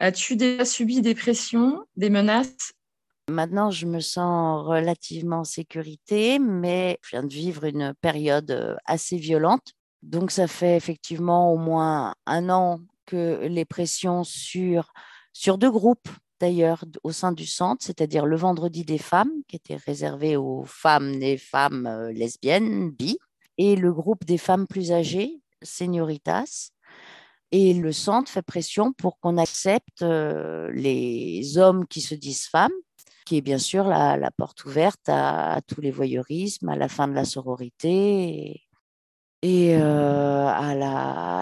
[0.00, 2.72] As-tu déjà subi des pressions, des menaces?
[3.28, 8.76] Maintenant, je me sens relativement en sécurité, mais je viens de vivre une période euh,
[8.86, 9.74] assez violente.
[10.02, 14.92] Donc, ça fait effectivement au moins un an que les pressions sur,
[15.32, 16.08] sur deux groupes
[16.40, 21.22] d'ailleurs au sein du centre, c'est-à-dire le vendredi des femmes, qui était réservé aux femmes
[21.22, 23.18] et femmes lesbiennes, bi,
[23.56, 26.70] et le groupe des femmes plus âgées, Senioritas.
[27.50, 32.72] Et le centre fait pression pour qu'on accepte les hommes qui se disent femmes,
[33.24, 37.14] qui est bien sûr la, porte ouverte à, tous les voyeurismes, à la fin de
[37.14, 38.67] la sororité
[39.44, 40.74] euh, à,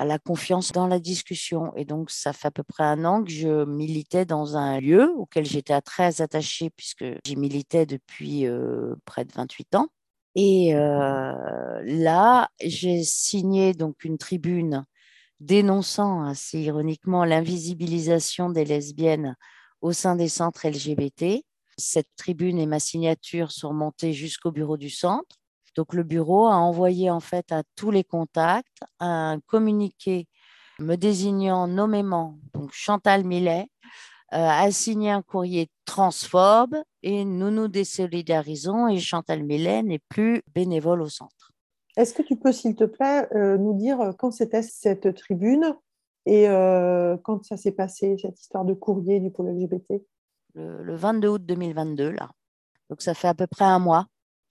[0.05, 1.75] la, confiance dans la discussion.
[1.77, 5.11] Et donc, ça fait à peu près un an que je militais dans un lieu
[5.17, 9.89] auquel j'étais très attachée puisque j'y militais depuis euh, près de 28 ans.
[10.35, 14.85] Et euh, là, j'ai signé donc une tribune
[15.41, 19.37] dénonçant assez ironiquement l'invisibilisation des lesbiennes
[19.81, 21.43] au sein des centres LGBT
[21.79, 25.37] Cette tribune et ma signature sont montées jusqu'au bureau du centre.
[25.77, 30.27] Donc le bureau a envoyé en fait à tous les contacts un communiqué
[30.79, 33.69] me désignant nommément donc Chantal Millet
[34.33, 40.43] euh, a signé un courrier transphobe et nous nous désolidarisons et Chantal Millet n'est plus
[40.53, 41.53] bénévole au centre.
[41.97, 45.77] Est-ce que tu peux, s'il te plaît, euh, nous dire quand c'était cette tribune
[46.27, 50.03] et euh, quand ça s'est passé, cette histoire de courrier du pôle LGBT
[50.57, 52.31] le, 22 août 2022, là.
[52.89, 54.07] Donc ça fait à peu près un mois.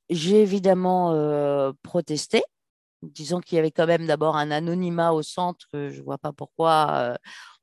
[0.10, 2.44] J'ai évidemment protesté,
[3.02, 6.32] disons qu'il y avait quand même d'abord un anonymat au centre, je ne vois pas
[6.32, 7.18] pourquoi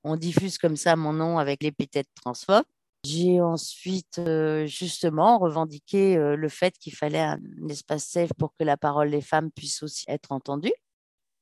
[0.05, 2.65] on diffuse comme ça mon nom avec l'épithète transphobe.
[3.05, 4.21] J'ai ensuite
[4.67, 9.51] justement revendiqué le fait qu'il fallait un espace safe pour que la parole des femmes
[9.51, 10.73] puisse aussi être entendue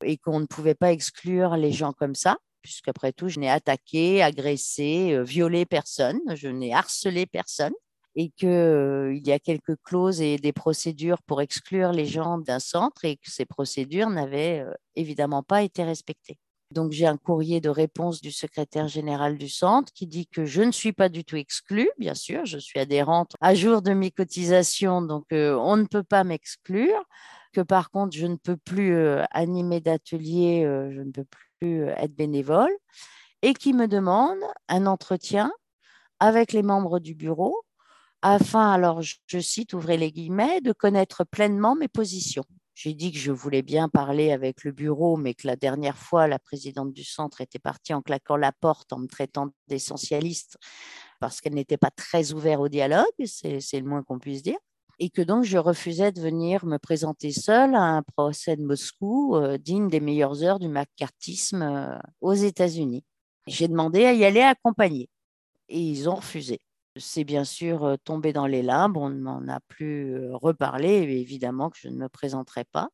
[0.03, 4.23] et qu'on ne pouvait pas exclure les gens comme ça, puisqu'après tout, je n'ai attaqué,
[4.23, 7.73] agressé, violé personne, je n'ai harcelé personne
[8.15, 13.05] et qu'il y a quelques clauses et des procédures pour exclure les gens d'un centre
[13.05, 16.37] et que ces procédures n'avaient évidemment pas été respectées.
[16.71, 20.61] Donc, j'ai un courrier de réponse du secrétaire général du centre qui dit que je
[20.61, 24.09] ne suis pas du tout exclue, bien sûr, je suis adhérente à jour de mes
[24.09, 27.03] cotisations, donc euh, on ne peut pas m'exclure,
[27.51, 31.25] que par contre, je ne peux plus euh, animer d'atelier, euh, je ne peux
[31.59, 32.71] plus être bénévole,
[33.41, 35.51] et qui me demande un entretien
[36.19, 37.61] avec les membres du bureau
[38.21, 42.45] afin, alors je cite, ouvrez les guillemets, de connaître pleinement mes positions.
[42.73, 46.27] J'ai dit que je voulais bien parler avec le bureau, mais que la dernière fois,
[46.27, 50.57] la présidente du centre était partie en claquant la porte, en me traitant d'essentialiste,
[51.19, 54.57] parce qu'elle n'était pas très ouverte au dialogue, c'est le moins qu'on puisse dire
[55.01, 59.35] et que donc je refusais de venir me présenter seule à un procès de Moscou
[59.35, 63.03] euh, digne des meilleures heures du macartisme euh, aux États-Unis.
[63.47, 65.09] J'ai demandé à y aller accompagner
[65.69, 66.59] et ils ont refusé
[66.97, 71.77] c'est bien sûr tombé dans les limbes, on ne m'en a plus reparlé, évidemment que
[71.79, 72.89] je ne me présenterai pas.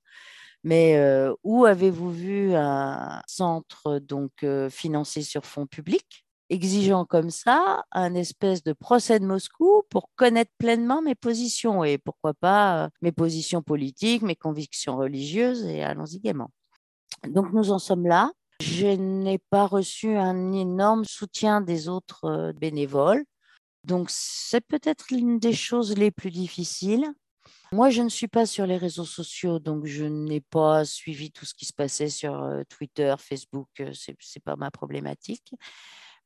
[0.64, 1.00] Mais
[1.44, 8.64] où avez-vous vu un centre donc financé sur fonds publics exigeant comme ça un espèce
[8.64, 14.22] de procès de Moscou pour connaître pleinement mes positions et pourquoi pas mes positions politiques,
[14.22, 16.50] mes convictions religieuses et allons-y gaiement.
[17.28, 18.32] Donc nous en sommes là.
[18.62, 23.26] Je n'ai pas reçu un énorme soutien des autres bénévoles.
[23.88, 27.06] Donc, c'est peut-être l'une des choses les plus difficiles.
[27.72, 31.46] Moi, je ne suis pas sur les réseaux sociaux, donc je n'ai pas suivi tout
[31.46, 35.54] ce qui se passait sur euh, Twitter, Facebook, euh, ce n'est pas ma problématique.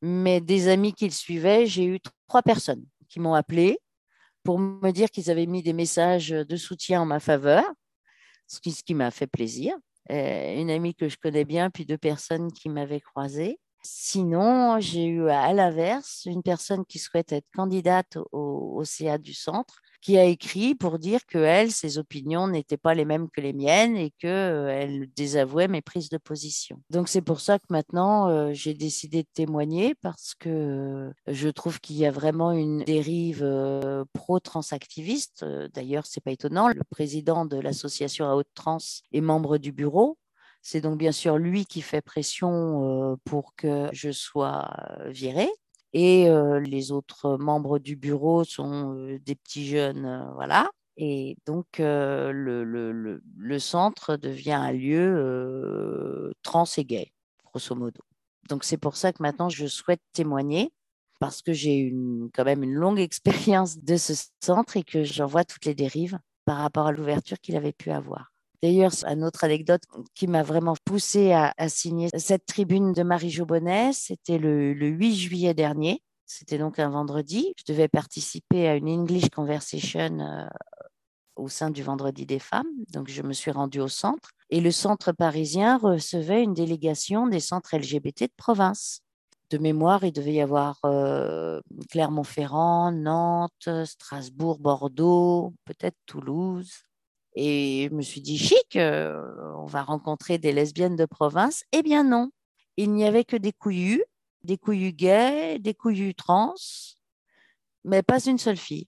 [0.01, 3.77] Mais des amis qui le suivaient, j'ai eu trois personnes qui m'ont appelé
[4.43, 7.63] pour me dire qu'ils avaient mis des messages de soutien en ma faveur,
[8.47, 9.75] ce qui, m'a fait plaisir.
[10.09, 13.59] Euh, une amie que je connais bien, puis deux personnes qui m'avaient croisée.
[13.83, 19.81] Sinon, j'ai eu à l'inverse une personne qui souhaite être candidate au, CA du centre
[20.01, 23.53] qui a écrit pour dire que elle, ses opinions n'étaient pas les mêmes que les
[23.53, 26.81] miennes et qu'elle désavouait mes prises de position.
[26.89, 31.49] Donc c'est pour ça que maintenant euh, j'ai décidé de témoigner parce que euh, je
[31.49, 35.45] trouve qu'il y a vraiment une dérive euh, pro-transactiviste.
[35.73, 36.69] D'ailleurs, c'est pas étonnant.
[36.69, 38.79] Le président de l'association à haute trans
[39.11, 40.17] est membre du bureau.
[40.61, 44.69] C'est donc bien sûr lui qui fait pression pour que je sois
[45.07, 45.49] virée.
[45.93, 46.29] Et
[46.63, 50.69] les autres membres du bureau sont des petits jeunes, voilà.
[50.97, 52.31] Et donc, le,
[52.63, 57.11] le, le, centre devient un lieu trans et gay,
[57.43, 58.01] grosso modo.
[58.49, 60.71] Donc, c'est pour ça que maintenant, je souhaite témoigner
[61.19, 61.93] parce que j'ai
[62.33, 66.19] quand même une longue expérience de ce centre et que j'en vois toutes les dérives
[66.45, 68.30] par rapport à l'ouverture qu'il avait pu avoir.
[68.61, 69.81] D'ailleurs, une autre anecdote
[70.13, 75.53] qui m'a vraiment poussée à, signer cette tribune de Marie Jobonnet, c'était le, 8 juillet
[75.55, 76.03] dernier.
[76.27, 77.53] C'était donc un vendredi.
[77.57, 80.45] Je devais participer à une English Conversation euh,
[81.35, 82.69] au sein du Vendredi des femmes.
[82.93, 84.29] Donc, je me suis rendue au centre.
[84.51, 89.01] Et le centre parisien recevait une délégation des centres LGBT de province.
[89.49, 96.71] De mémoire, il devait y avoir euh, Clermont-Ferrand, Nantes, Strasbourg, Bordeaux, peut-être Toulouse.
[97.35, 99.21] Et je me suis dit, chic, euh,
[99.57, 101.63] on va rencontrer des lesbiennes de province.
[101.71, 102.29] Eh bien non,
[102.77, 104.03] il n'y avait que des couillus,
[104.43, 106.55] des couillus gays, des couillus trans,
[107.83, 108.87] mais pas une seule fille.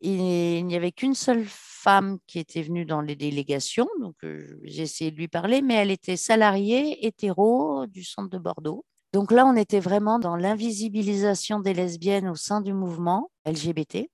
[0.00, 4.82] Il n'y avait qu'une seule femme qui était venue dans les délégations, donc euh, j'ai
[4.82, 8.84] essayé de lui parler, mais elle était salariée hétéro du centre de Bordeaux.
[9.12, 14.08] Donc là, on était vraiment dans l'invisibilisation des lesbiennes au sein du mouvement LGBT,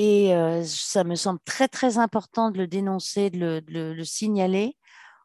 [0.00, 0.32] Et
[0.64, 4.76] ça me semble très, très important de le dénoncer, de le, signaler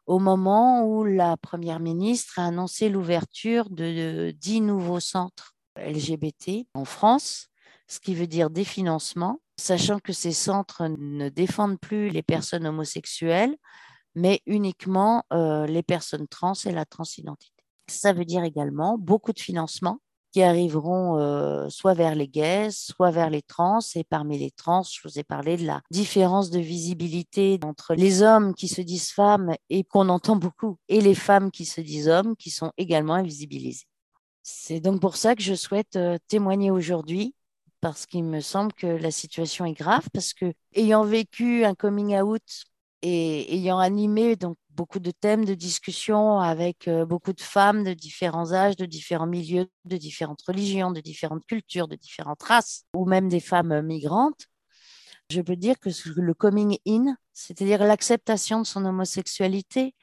[0.06, 6.84] au moment où la Première ministre a annoncé l'ouverture de, dix nouveaux centres LGBT en
[6.84, 7.50] France,
[7.86, 12.66] ce qui veut dire des financements, sachant que ces centres ne défendent plus les personnes
[12.66, 13.54] homosexuelles,
[14.16, 17.62] mais uniquement euh, les personnes trans et la transidentité.
[17.88, 20.00] Ça veut dire également beaucoup de financements
[20.34, 23.78] qui arriveront euh, soit vers les gays, soit vers les trans.
[23.94, 28.20] Et parmi les trans, je vous ai parlé de la différence de visibilité entre les
[28.20, 32.08] hommes qui se disent femmes et qu'on entend beaucoup, et les femmes qui se disent
[32.08, 33.86] hommes, qui sont également invisibilisées.
[34.42, 37.36] C'est donc pour ça que je souhaite euh, témoigner aujourd'hui,
[37.80, 42.20] parce qu'il me semble que la situation est grave, parce que ayant vécu un coming
[42.20, 42.64] out
[43.02, 47.94] et ayant animé donc beaucoup de thèmes de discussion avec euh, beaucoup de femmes de
[47.94, 53.06] différents âges, de différents milieux, de différentes religions, de différentes cultures, de différentes races, ou
[53.06, 54.48] même des femmes migrantes,
[55.30, 59.94] je peux dire que le coming in, c'est-à-dire l'acceptation de son homosexualité,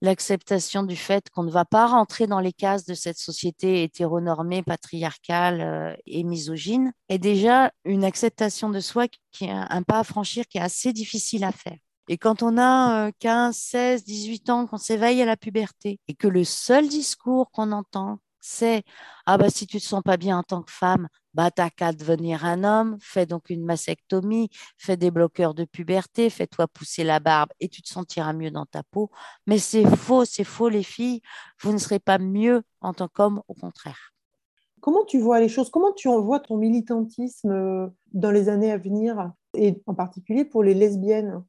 [0.00, 4.62] l'acceptation du fait qu'on ne va pas rentrer dans les cases de cette société hétéronormée,
[4.62, 10.04] patriarcale euh, et misogyne, est déjà une acceptation de soi qui est un pas à
[10.04, 11.78] franchir qui est assez difficile à faire.
[12.08, 16.28] Et quand on a 15, 16, 18 ans, qu'on s'éveille à la puberté et que
[16.28, 18.82] le seul discours qu'on entend, c'est
[19.26, 21.92] Ah, bah, si tu te sens pas bien en tant que femme, bah, t'as qu'à
[21.92, 27.20] devenir un homme, fais donc une mastectomie, fais des bloqueurs de puberté, fais-toi pousser la
[27.20, 29.10] barbe et tu te sentiras mieux dans ta peau.
[29.46, 31.22] Mais c'est faux, c'est faux, les filles.
[31.62, 34.12] Vous ne serez pas mieux en tant qu'homme, au contraire.
[34.80, 35.70] Comment tu vois les choses?
[35.70, 39.32] Comment tu vois ton militantisme euh, dans les années à venir?
[39.54, 41.42] Et en particulier pour les lesbiennes?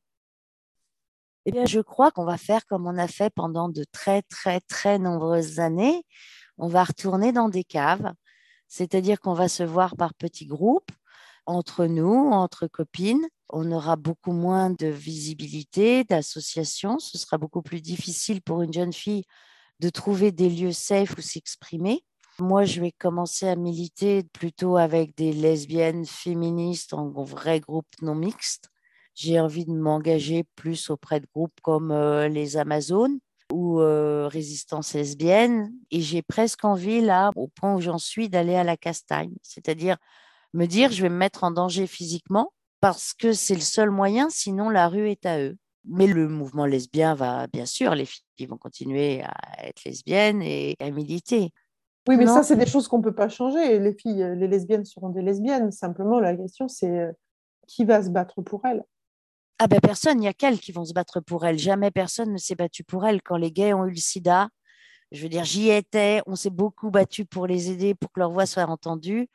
[1.45, 4.59] Eh bien, je crois qu'on va faire comme on a fait pendant de très, très,
[4.61, 6.03] très nombreuses années.
[6.57, 8.13] On va retourner dans des caves,
[8.67, 10.91] c'est-à-dire qu'on va se voir par petits groupes,
[11.45, 13.27] entre nous, entre copines.
[13.49, 16.97] On aura beaucoup moins de visibilité, d'associations.
[16.97, 19.23] Ce sera beaucoup plus difficile pour une jeune fille
[19.79, 22.03] de trouver des lieux safe où s'exprimer.
[22.39, 28.15] Moi, je vais commencer à militer plutôt avec des lesbiennes féministes en vrai groupe non
[28.15, 28.69] mixte
[29.15, 33.19] j'ai envie de m'engager plus auprès de groupes comme euh, les Amazones
[33.51, 35.73] ou euh, Résistance lesbienne.
[35.89, 39.33] Et j'ai presque envie, là, au point où j'en suis, d'aller à la castagne.
[39.41, 39.97] C'est-à-dire
[40.53, 42.51] me dire, je vais me mettre en danger physiquement
[42.81, 45.57] parce que c'est le seul moyen, sinon la rue est à eux.
[45.87, 50.75] Mais le mouvement lesbien va, bien sûr, les filles vont continuer à être lesbiennes et
[50.79, 51.51] à militer.
[52.07, 53.79] Oui, mais ça, c'est des choses qu'on ne peut pas changer.
[53.79, 55.71] Les filles, les lesbiennes seront des lesbiennes.
[55.71, 57.11] Simplement, la question, c'est euh,
[57.67, 58.83] qui va se battre pour elles?
[59.59, 61.57] Ah ben personne, il n'y a qu'elles qui vont se battre pour elles.
[61.57, 63.21] Jamais personne ne s'est battu pour elles.
[63.21, 64.49] Quand les gays ont eu le sida,
[65.11, 68.31] je veux dire, j'y étais, on s'est beaucoup battu pour les aider, pour que leur
[68.31, 69.29] voix soit entendue.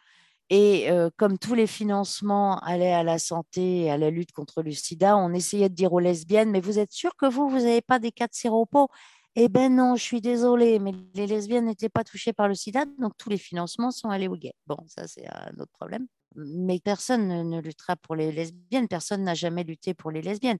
[0.51, 4.63] Et euh, comme tous les financements allaient à la santé et à la lutte contre
[4.63, 7.61] le sida, on essayait de dire aux lesbiennes, mais vous êtes sûr que vous, vous
[7.61, 8.89] n'avez pas des cas de séropos
[9.37, 12.85] Eh ben non, je suis désolée, mais les lesbiennes n'étaient pas touchées par le sida,
[12.99, 14.55] donc tous les financements sont allés aux gays.
[14.67, 16.07] Bon, ça c'est un autre problème
[16.37, 20.59] mais personne ne, luttera pour les lesbiennes, personne n'a jamais lutté pour les lesbiennes.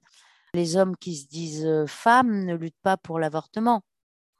[0.53, 3.81] Les hommes qui se disent euh, femmes ne luttent pas pour l'avortement.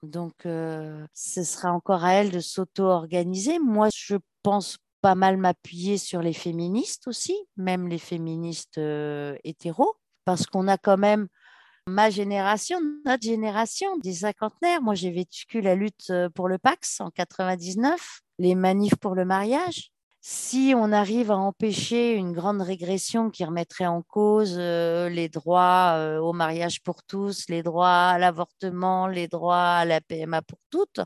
[0.03, 3.59] Donc, euh, ce sera encore à elles de s'auto-organiser.
[3.59, 9.95] Moi, je pense pas mal m'appuyer sur les féministes aussi, même les féministes euh, hétéros,
[10.25, 11.27] parce qu'on a quand même
[11.87, 14.81] ma génération, notre génération, des cinquantenaires.
[14.81, 19.91] Moi, j'ai vécu la lutte pour le Pax en 99, les manifs pour le mariage
[20.23, 25.95] si on arrive à empêcher une grande régression qui remettrait en cause euh, les droits
[25.95, 30.59] euh, au mariage pour tous, les droits à l'avortement, les droits à la PMA pour
[30.69, 31.01] toutes,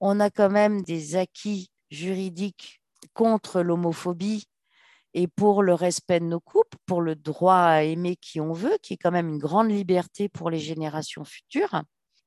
[0.00, 2.80] on a quand même des acquis juridiques
[3.14, 4.48] contre l'homophobie
[5.14, 8.76] et pour le respect de nos couples, pour le droit à aimer qui on veut,
[8.82, 11.82] qui est quand même une grande liberté pour les générations futures,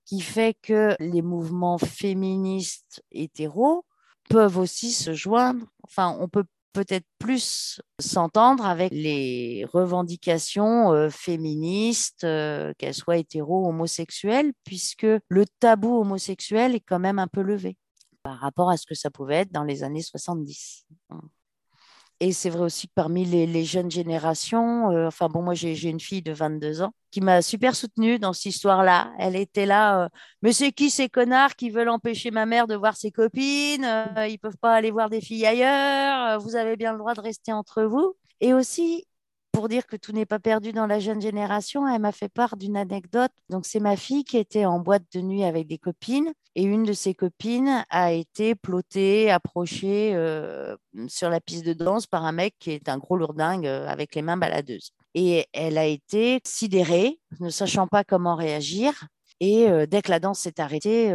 [0.05, 3.83] qui fait que les mouvements féministes hétéros
[4.29, 5.65] peuvent aussi se joindre.
[5.83, 13.65] Enfin, on peut peut-être plus s'entendre avec les revendications euh, féministes, euh, qu'elles soient hétéro
[13.65, 17.77] ou homosexuelles, puisque le tabou homosexuel est quand même un peu levé
[18.23, 20.85] par rapport à ce que ça pouvait être dans les années 70.
[22.21, 25.99] Et c'est vrai aussi que parmi les, jeunes générations, euh, enfin bon, moi j'ai une
[25.99, 29.11] fille de 22 ans qui m'a super soutenue dans cette histoire-là.
[29.19, 30.09] Elle était là, euh,
[30.41, 34.27] mais c'est qui ces connards qui veulent empêcher ma mère de voir ses copines euh,
[34.27, 36.39] Ils peuvent pas aller voir des filles ailleurs.
[36.39, 38.15] vous avez bien le droit de rester entre vous.
[38.39, 39.05] Et aussi,
[39.55, 42.57] pour dire que tout n'est pas perdu dans la jeune génération, elle m'a fait part
[42.57, 43.31] d'une anecdote.
[43.49, 46.83] Donc, c'est ma fille qui était en boîte de nuit avec des copines et une
[46.83, 50.75] de ses copines a été plottée, approchée euh,
[51.07, 54.13] sur la piste de danse par un mec qui est un gros lourdingue euh, avec
[54.15, 54.91] les mains baladeuses.
[55.13, 59.07] Et elle a été sidérée, ne sachant pas comment réagir.
[59.41, 61.09] Et dès que la danse s'est arrêtée,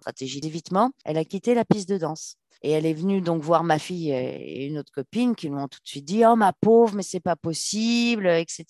[0.00, 2.36] stratégie d'évitement, elle a quitté la piste de danse.
[2.62, 5.68] Et elle est venue donc voir ma fille et une autre copine qui lui ont
[5.68, 8.64] tout de suite dit Oh, ma pauvre, mais c'est pas possible, etc.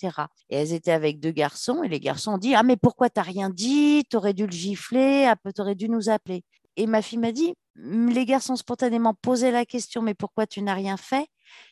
[0.50, 3.22] Et elles étaient avec deux garçons et les garçons ont dit Ah, mais pourquoi t'as
[3.22, 4.04] rien dit?
[4.10, 6.42] T'aurais dû le gifler, t'aurais dû nous appeler.
[6.76, 10.74] Et ma fille m'a dit Les garçons spontanément posaient la question Mais pourquoi tu n'as
[10.74, 11.26] rien fait?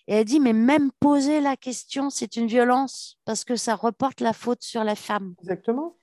[0.06, 4.20] Et elle dit Mais même poser la question, c'est une violence parce que ça reporte
[4.20, 5.34] la faute sur la femme.
[5.40, 5.96] Exactement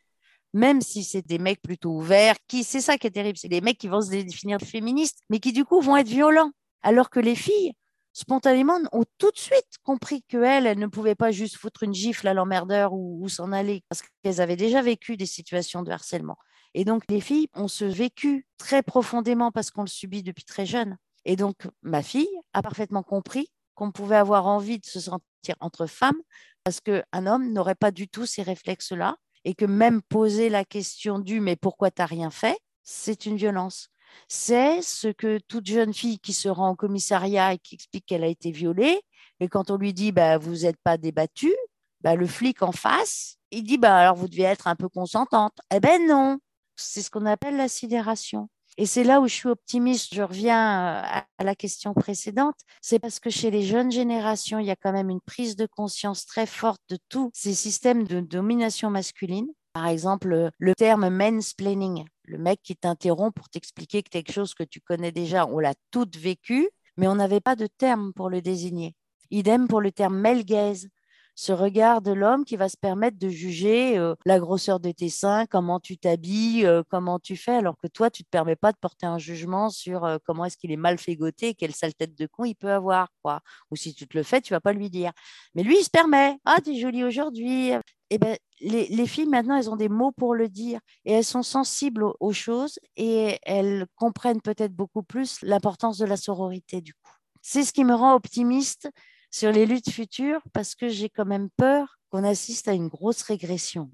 [0.54, 3.62] même si c'est des mecs plutôt ouverts, qui, c'est ça qui est terrible, c'est des
[3.62, 6.52] mecs qui vont se définir féministes, mais qui du coup vont être violents.
[6.82, 7.74] Alors que les filles,
[8.14, 12.28] spontanément, ont tout de suite compris qu'elles, elles ne pouvaient pas juste foutre une gifle
[12.28, 16.38] à l'emmerdeur ou, s'en aller, parce qu'elles avaient déjà vécu des situations de harcèlement.
[16.74, 20.66] Et donc, les filles ont ce vécu très profondément parce qu'on le subit depuis très
[20.66, 20.98] jeune.
[21.26, 25.86] Et donc, ma fille a parfaitement compris qu'on pouvait avoir envie de se sentir entre
[25.86, 26.20] femmes
[26.64, 31.20] parce qu'un homme n'aurait pas du tout ces réflexes-là et que même poser la question
[31.20, 33.90] du mais pourquoi tu n'as rien fait, c'est une violence.
[34.28, 38.24] C'est ce que toute jeune fille qui se rend au commissariat et qui explique qu'elle
[38.24, 39.02] a été violée,
[39.40, 41.54] et quand on lui dit bah, vous n'êtes pas débattu,
[42.02, 45.58] bah, le flic en face, il dit bah, alors vous devez être un peu consentante.
[45.74, 46.40] Eh ben non,
[46.76, 48.50] c'est ce qu'on appelle la sidération.
[48.78, 50.14] Et c'est là où je suis optimiste.
[50.14, 52.56] Je reviens euh, à la question précédente.
[52.82, 55.66] C'est parce que chez les jeunes générations, il y a quand même une prise de
[55.66, 59.48] conscience très forte de tous ces systèmes de domination masculine.
[59.74, 64.82] Par exemple, le terme mansplaining, le mec qui t'interrompt pour t'expliquer quelque chose que tu
[64.82, 68.96] connais déjà, on l'a tout vécu, mais on n'avait pas de terme pour le désigner.
[69.30, 70.88] Idem pour le terme male gaze
[71.36, 75.10] ce regard de l'homme qui va se permettre de juger euh, la grosseur de tes
[75.10, 78.56] seins, comment tu t'habilles, euh, comment tu fais, alors que toi, tu ne te permets
[78.56, 81.94] pas de porter un jugement sur euh, comment est-ce qu'il est mal et quelle sale
[81.94, 83.10] tête de con il peut avoir.
[83.24, 83.42] Quoi.
[83.72, 85.12] Ou si tu te le fais, tu vas pas lui dire.
[85.56, 86.38] Mais lui, il se permet.
[86.46, 87.72] Ah, tu es jolie aujourd'hui.
[88.10, 91.44] Eh ben, les, filles, maintenant, elles ont des mots pour le dire et elles sont
[91.44, 96.94] sensibles aux, aux choses et elles comprennent peut-être beaucoup plus l'importance de la sororité, du
[96.94, 97.12] coup.
[97.42, 98.90] C'est ce qui me rend optimiste
[99.32, 103.22] sur les luttes futures parce que j'ai quand même peur qu'on assiste à une grosse
[103.24, 103.90] régression.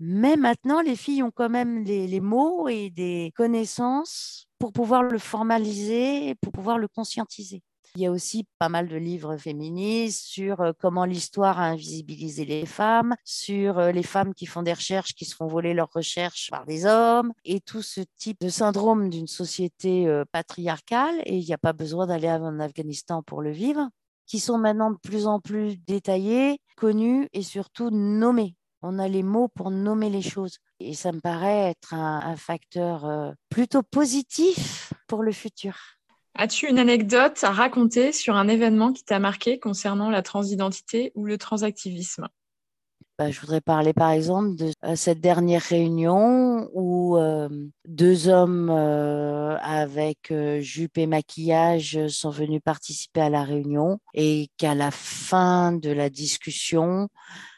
[0.00, 5.18] Mais maintenant, les filles ont quand même les, mots et des connaissances pour pouvoir le
[5.18, 7.62] formaliser pour pouvoir le conscientiser.
[7.96, 12.44] Il y a aussi pas mal de livres féministes sur euh, comment l'histoire a invisibilisé
[12.44, 15.90] les femmes, sur euh, les femmes qui font des recherches, qui se font voler leurs
[15.92, 21.16] recherches par des hommes, et tout ce type de syndrome d'une société euh, patriarcale.
[21.24, 23.88] Et il n'y a pas besoin d'aller en Afghanistan pour le vivre
[24.28, 28.54] qui sont maintenant de plus en plus détaillés, connus et surtout nommés.
[28.82, 30.58] On a les mots pour nommer les choses.
[30.78, 35.74] Et ça me paraît être un, facteur euh, plutôt positif pour le futur.
[36.36, 41.24] As-tu une anecdote à raconter sur un événement qui t'a marqué concernant la transidentité ou
[41.24, 42.28] le transactivisme?
[43.18, 47.48] Bah, je voudrais parler par exemple de euh, cette dernière réunion où euh,
[47.84, 54.76] deux hommes euh, avec jupe et maquillage sont venus participer à la réunion et qu'à
[54.76, 57.08] la fin de la discussion,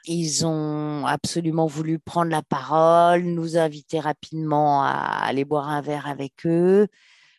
[0.07, 6.07] ils ont absolument voulu prendre la parole, nous inviter rapidement à aller boire un verre
[6.07, 6.89] avec eux.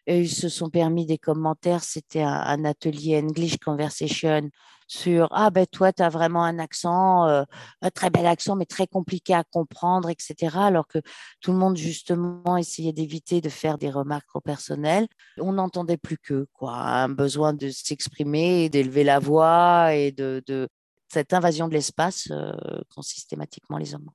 [0.06, 1.84] Et ils se sont permis des commentaires.
[1.84, 4.50] C'était un atelier English Conversation
[4.92, 7.44] sur ah ben toi tu as vraiment un accent euh,
[7.82, 11.00] un très bel accent mais très compliqué à comprendre etc alors que
[11.40, 15.08] tout le monde justement essayait d'éviter de faire des remarques trop personnelles.
[15.38, 20.68] On n'entendait plus que quoi un besoin de s'exprimer d'élever la voix et de, de
[21.08, 22.52] cette invasion de l'espace euh,
[22.90, 24.10] qu'ont systématiquement les hommes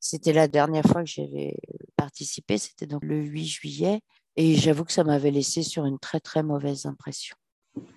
[0.00, 1.56] c'était la dernière fois que j'avais
[1.96, 4.00] participé c'était donc le 8 juillet
[4.34, 7.36] et j'avoue que ça m'avait laissé sur une très très mauvaise impression.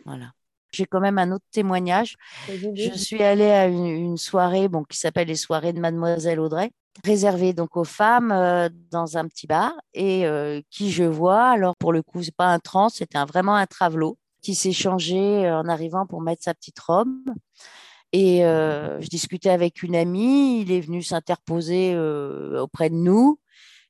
[0.06, 0.34] Voilà
[0.72, 2.16] j'ai quand même un autre témoignage.
[2.48, 6.72] Je suis allée à une, soirée bon, qui s'appelle les soirées de Mademoiselle Audrey,
[7.04, 11.76] réservée donc aux femmes euh, dans un petit bar et euh, qui je vois, alors
[11.76, 15.60] pour le coup, c'est pas un trans, c'était vraiment un travelot qui s'est changé euh,
[15.60, 17.10] en arrivant pour mettre sa petite robe.
[18.14, 21.98] Et je discutais avec une amie, il est venu s'interposer
[22.60, 23.40] auprès de nous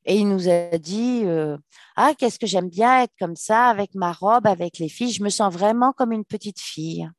[0.06, 1.58] et il nous a dit euh,
[1.96, 5.12] Ah, qu'est-ce que j'aime bien être comme ça, avec ma robe, avec les filles.
[5.12, 7.10] Je me sens vraiment comme une petite fille.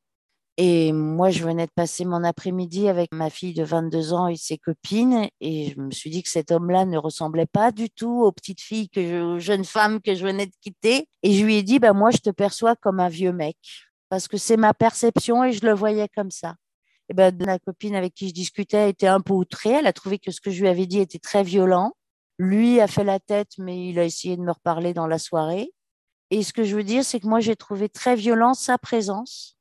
[0.58, 4.36] Et moi, je venais de passer mon après-midi avec ma fille de 22 ans et
[4.36, 5.28] ses copines.
[5.40, 8.60] Et je me suis dit que cet homme-là ne ressemblait pas du tout aux petites
[8.60, 11.08] filles, que aux jeunes femmes que je venais de quitter.
[11.22, 13.56] Et je lui ai dit bah, Moi, je te perçois comme un vieux mec.
[14.10, 16.56] Parce que c'est ma perception et je le voyais comme ça.
[17.08, 19.70] Et ben, la copine avec qui je discutais était un peu outrée.
[19.70, 21.92] Elle a trouvé que ce que je lui avais dit était très violent.
[22.42, 25.72] Lui a fait la tête, mais il a essayé de me reparler dans la soirée.
[26.30, 29.56] Et ce que je veux dire, c'est que moi, j'ai trouvé très violent sa présence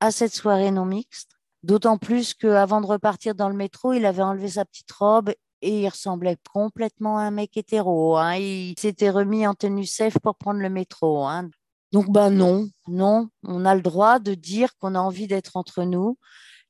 [0.00, 1.30] à cette soirée non mixte.
[1.62, 5.30] D'autant plus qu'avant de repartir dans le métro, il avait enlevé sa petite robe
[5.62, 8.18] et il ressemblait complètement à un mec hétéro.
[8.18, 8.34] Hein.
[8.34, 11.24] Il s'était remis en tenue safe pour prendre le métro.
[11.24, 11.48] Hein.
[11.90, 15.84] Donc, ben non, non, on a le droit de dire qu'on a envie d'être entre
[15.84, 16.18] nous.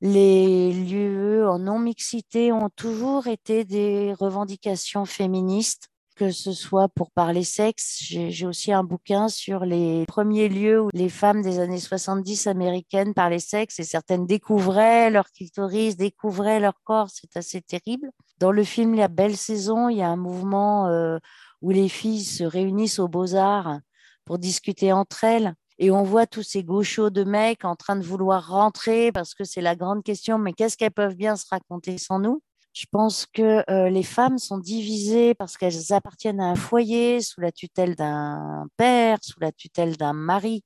[0.01, 7.45] Les lieux en non-mixité ont toujours été des revendications féministes que ce soit pour parler
[7.45, 7.99] sexe.
[8.01, 13.13] J'ai aussi un bouquin sur les premiers lieux où les femmes des années 70 américaines
[13.13, 17.11] parlaient sexe et certaines découvraient leur clitoris, découvraient leur corps.
[17.11, 18.11] C'est assez terrible.
[18.39, 21.19] Dans le film La Belle Saison, il y a un mouvement euh,
[21.61, 23.81] où les filles se réunissent aux beaux-arts
[24.25, 25.55] pour discuter entre elles.
[25.79, 29.45] Et on voit tous ces gauchos de mecs en train de vouloir rentrer parce que
[29.45, 32.43] c'est la grande question, mais qu'est-ce qu'elles peuvent bien se raconter sans nous?
[32.73, 37.41] Je pense que euh, les femmes sont divisées parce qu'elles appartiennent à un foyer sous
[37.41, 40.63] la tutelle d'un père, sous la tutelle d'un mari,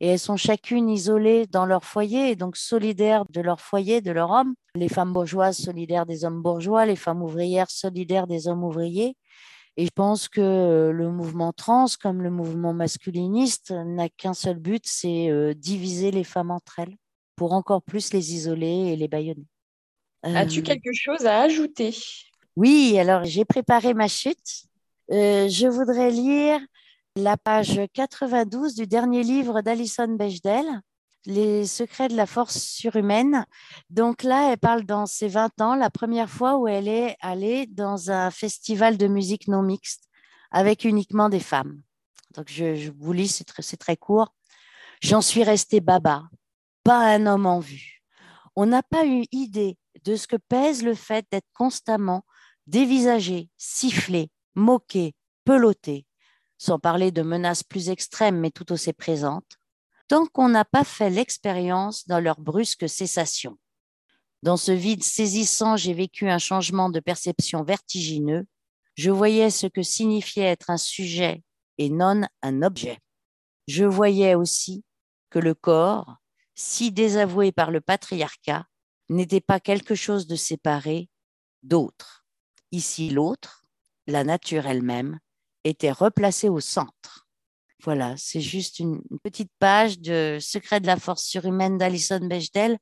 [0.00, 4.10] et elles sont chacune isolées dans leur foyer et donc solidaires de leur foyer, de
[4.10, 4.54] leur homme.
[4.74, 9.16] Les femmes bourgeoises solidaires des hommes bourgeois, les femmes ouvrières solidaires des hommes ouvriers.
[9.76, 14.82] Et je pense que le mouvement trans, comme le mouvement masculiniste, n'a qu'un seul but,
[14.86, 16.96] c'est euh, diviser les femmes entre elles
[17.36, 19.46] pour encore plus les isoler et les bâillonner.
[20.22, 21.96] As-tu euh, quelque chose à ajouter?
[22.56, 24.64] Oui, alors j'ai préparé ma chute.
[25.10, 26.60] Euh, je voudrais lire
[27.16, 30.66] la page 92 du dernier livre d'Alison Bechdel,
[31.24, 33.46] Les secrets de la force surhumaine.
[33.90, 37.66] Donc là, elle parle dans ses 20 ans, la première fois où elle est allée
[37.66, 40.08] dans un festival de musique non mixte
[40.50, 41.80] avec uniquement des femmes.
[42.34, 44.34] Donc je, vous lis, c'est très, très court.
[45.00, 46.24] J'en suis restée baba,
[46.84, 48.02] pas un homme en vue.
[48.56, 52.24] On n'a pas eu idée de ce que pèse le fait d'être constamment
[52.66, 55.14] dévisagé, sifflé, moqué,
[55.44, 56.06] peloté,
[56.58, 59.58] sans parler de menaces plus extrêmes mais tout aussi présentes,
[60.12, 63.58] tant qu'on n'a pas fait l'expérience dans leur brusque cessation.
[64.42, 68.44] Dans ce vide saisissant, j'ai vécu un changement de perception vertigineux.
[68.94, 71.42] Je voyais ce que signifiait être un sujet
[71.78, 72.98] et non un objet.
[73.68, 74.84] Je voyais aussi
[75.30, 76.18] que le corps,
[76.54, 78.66] si désavoué par le patriarcat,
[79.08, 81.08] n'était pas quelque chose de séparé
[81.62, 82.26] d'autre.
[82.70, 83.64] Ici, l'autre,
[84.06, 85.20] la nature elle-même,
[85.64, 87.21] était replacée au centre.
[87.84, 92.78] Voilà, c'est juste une, petite page de Secret de la force surhumaine d'Alison Bechdel,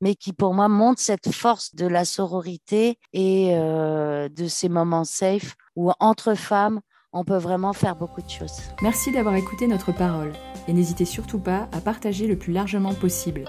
[0.00, 5.04] mais qui pour moi montre cette force de la sororité et euh, de ces moments
[5.04, 6.80] safe où entre femmes,
[7.12, 8.58] on peut vraiment faire beaucoup de choses.
[8.80, 10.32] Merci d'avoir écouté notre parole
[10.66, 13.44] et n'hésitez surtout pas à partager le plus largement possible.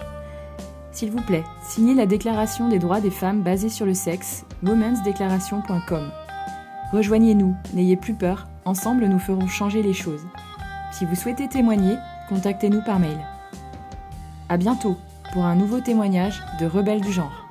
[0.91, 6.11] S'il vous plaît, signez la Déclaration des droits des femmes basée sur le sexe, womensdeclaration.com.
[6.91, 10.25] Rejoignez-nous, n'ayez plus peur, ensemble nous ferons changer les choses.
[10.93, 11.97] Si vous souhaitez témoigner,
[12.29, 13.17] contactez-nous par mail.
[14.47, 14.95] À bientôt
[15.31, 17.42] pour un nouveau témoignage de Rebelles du genre.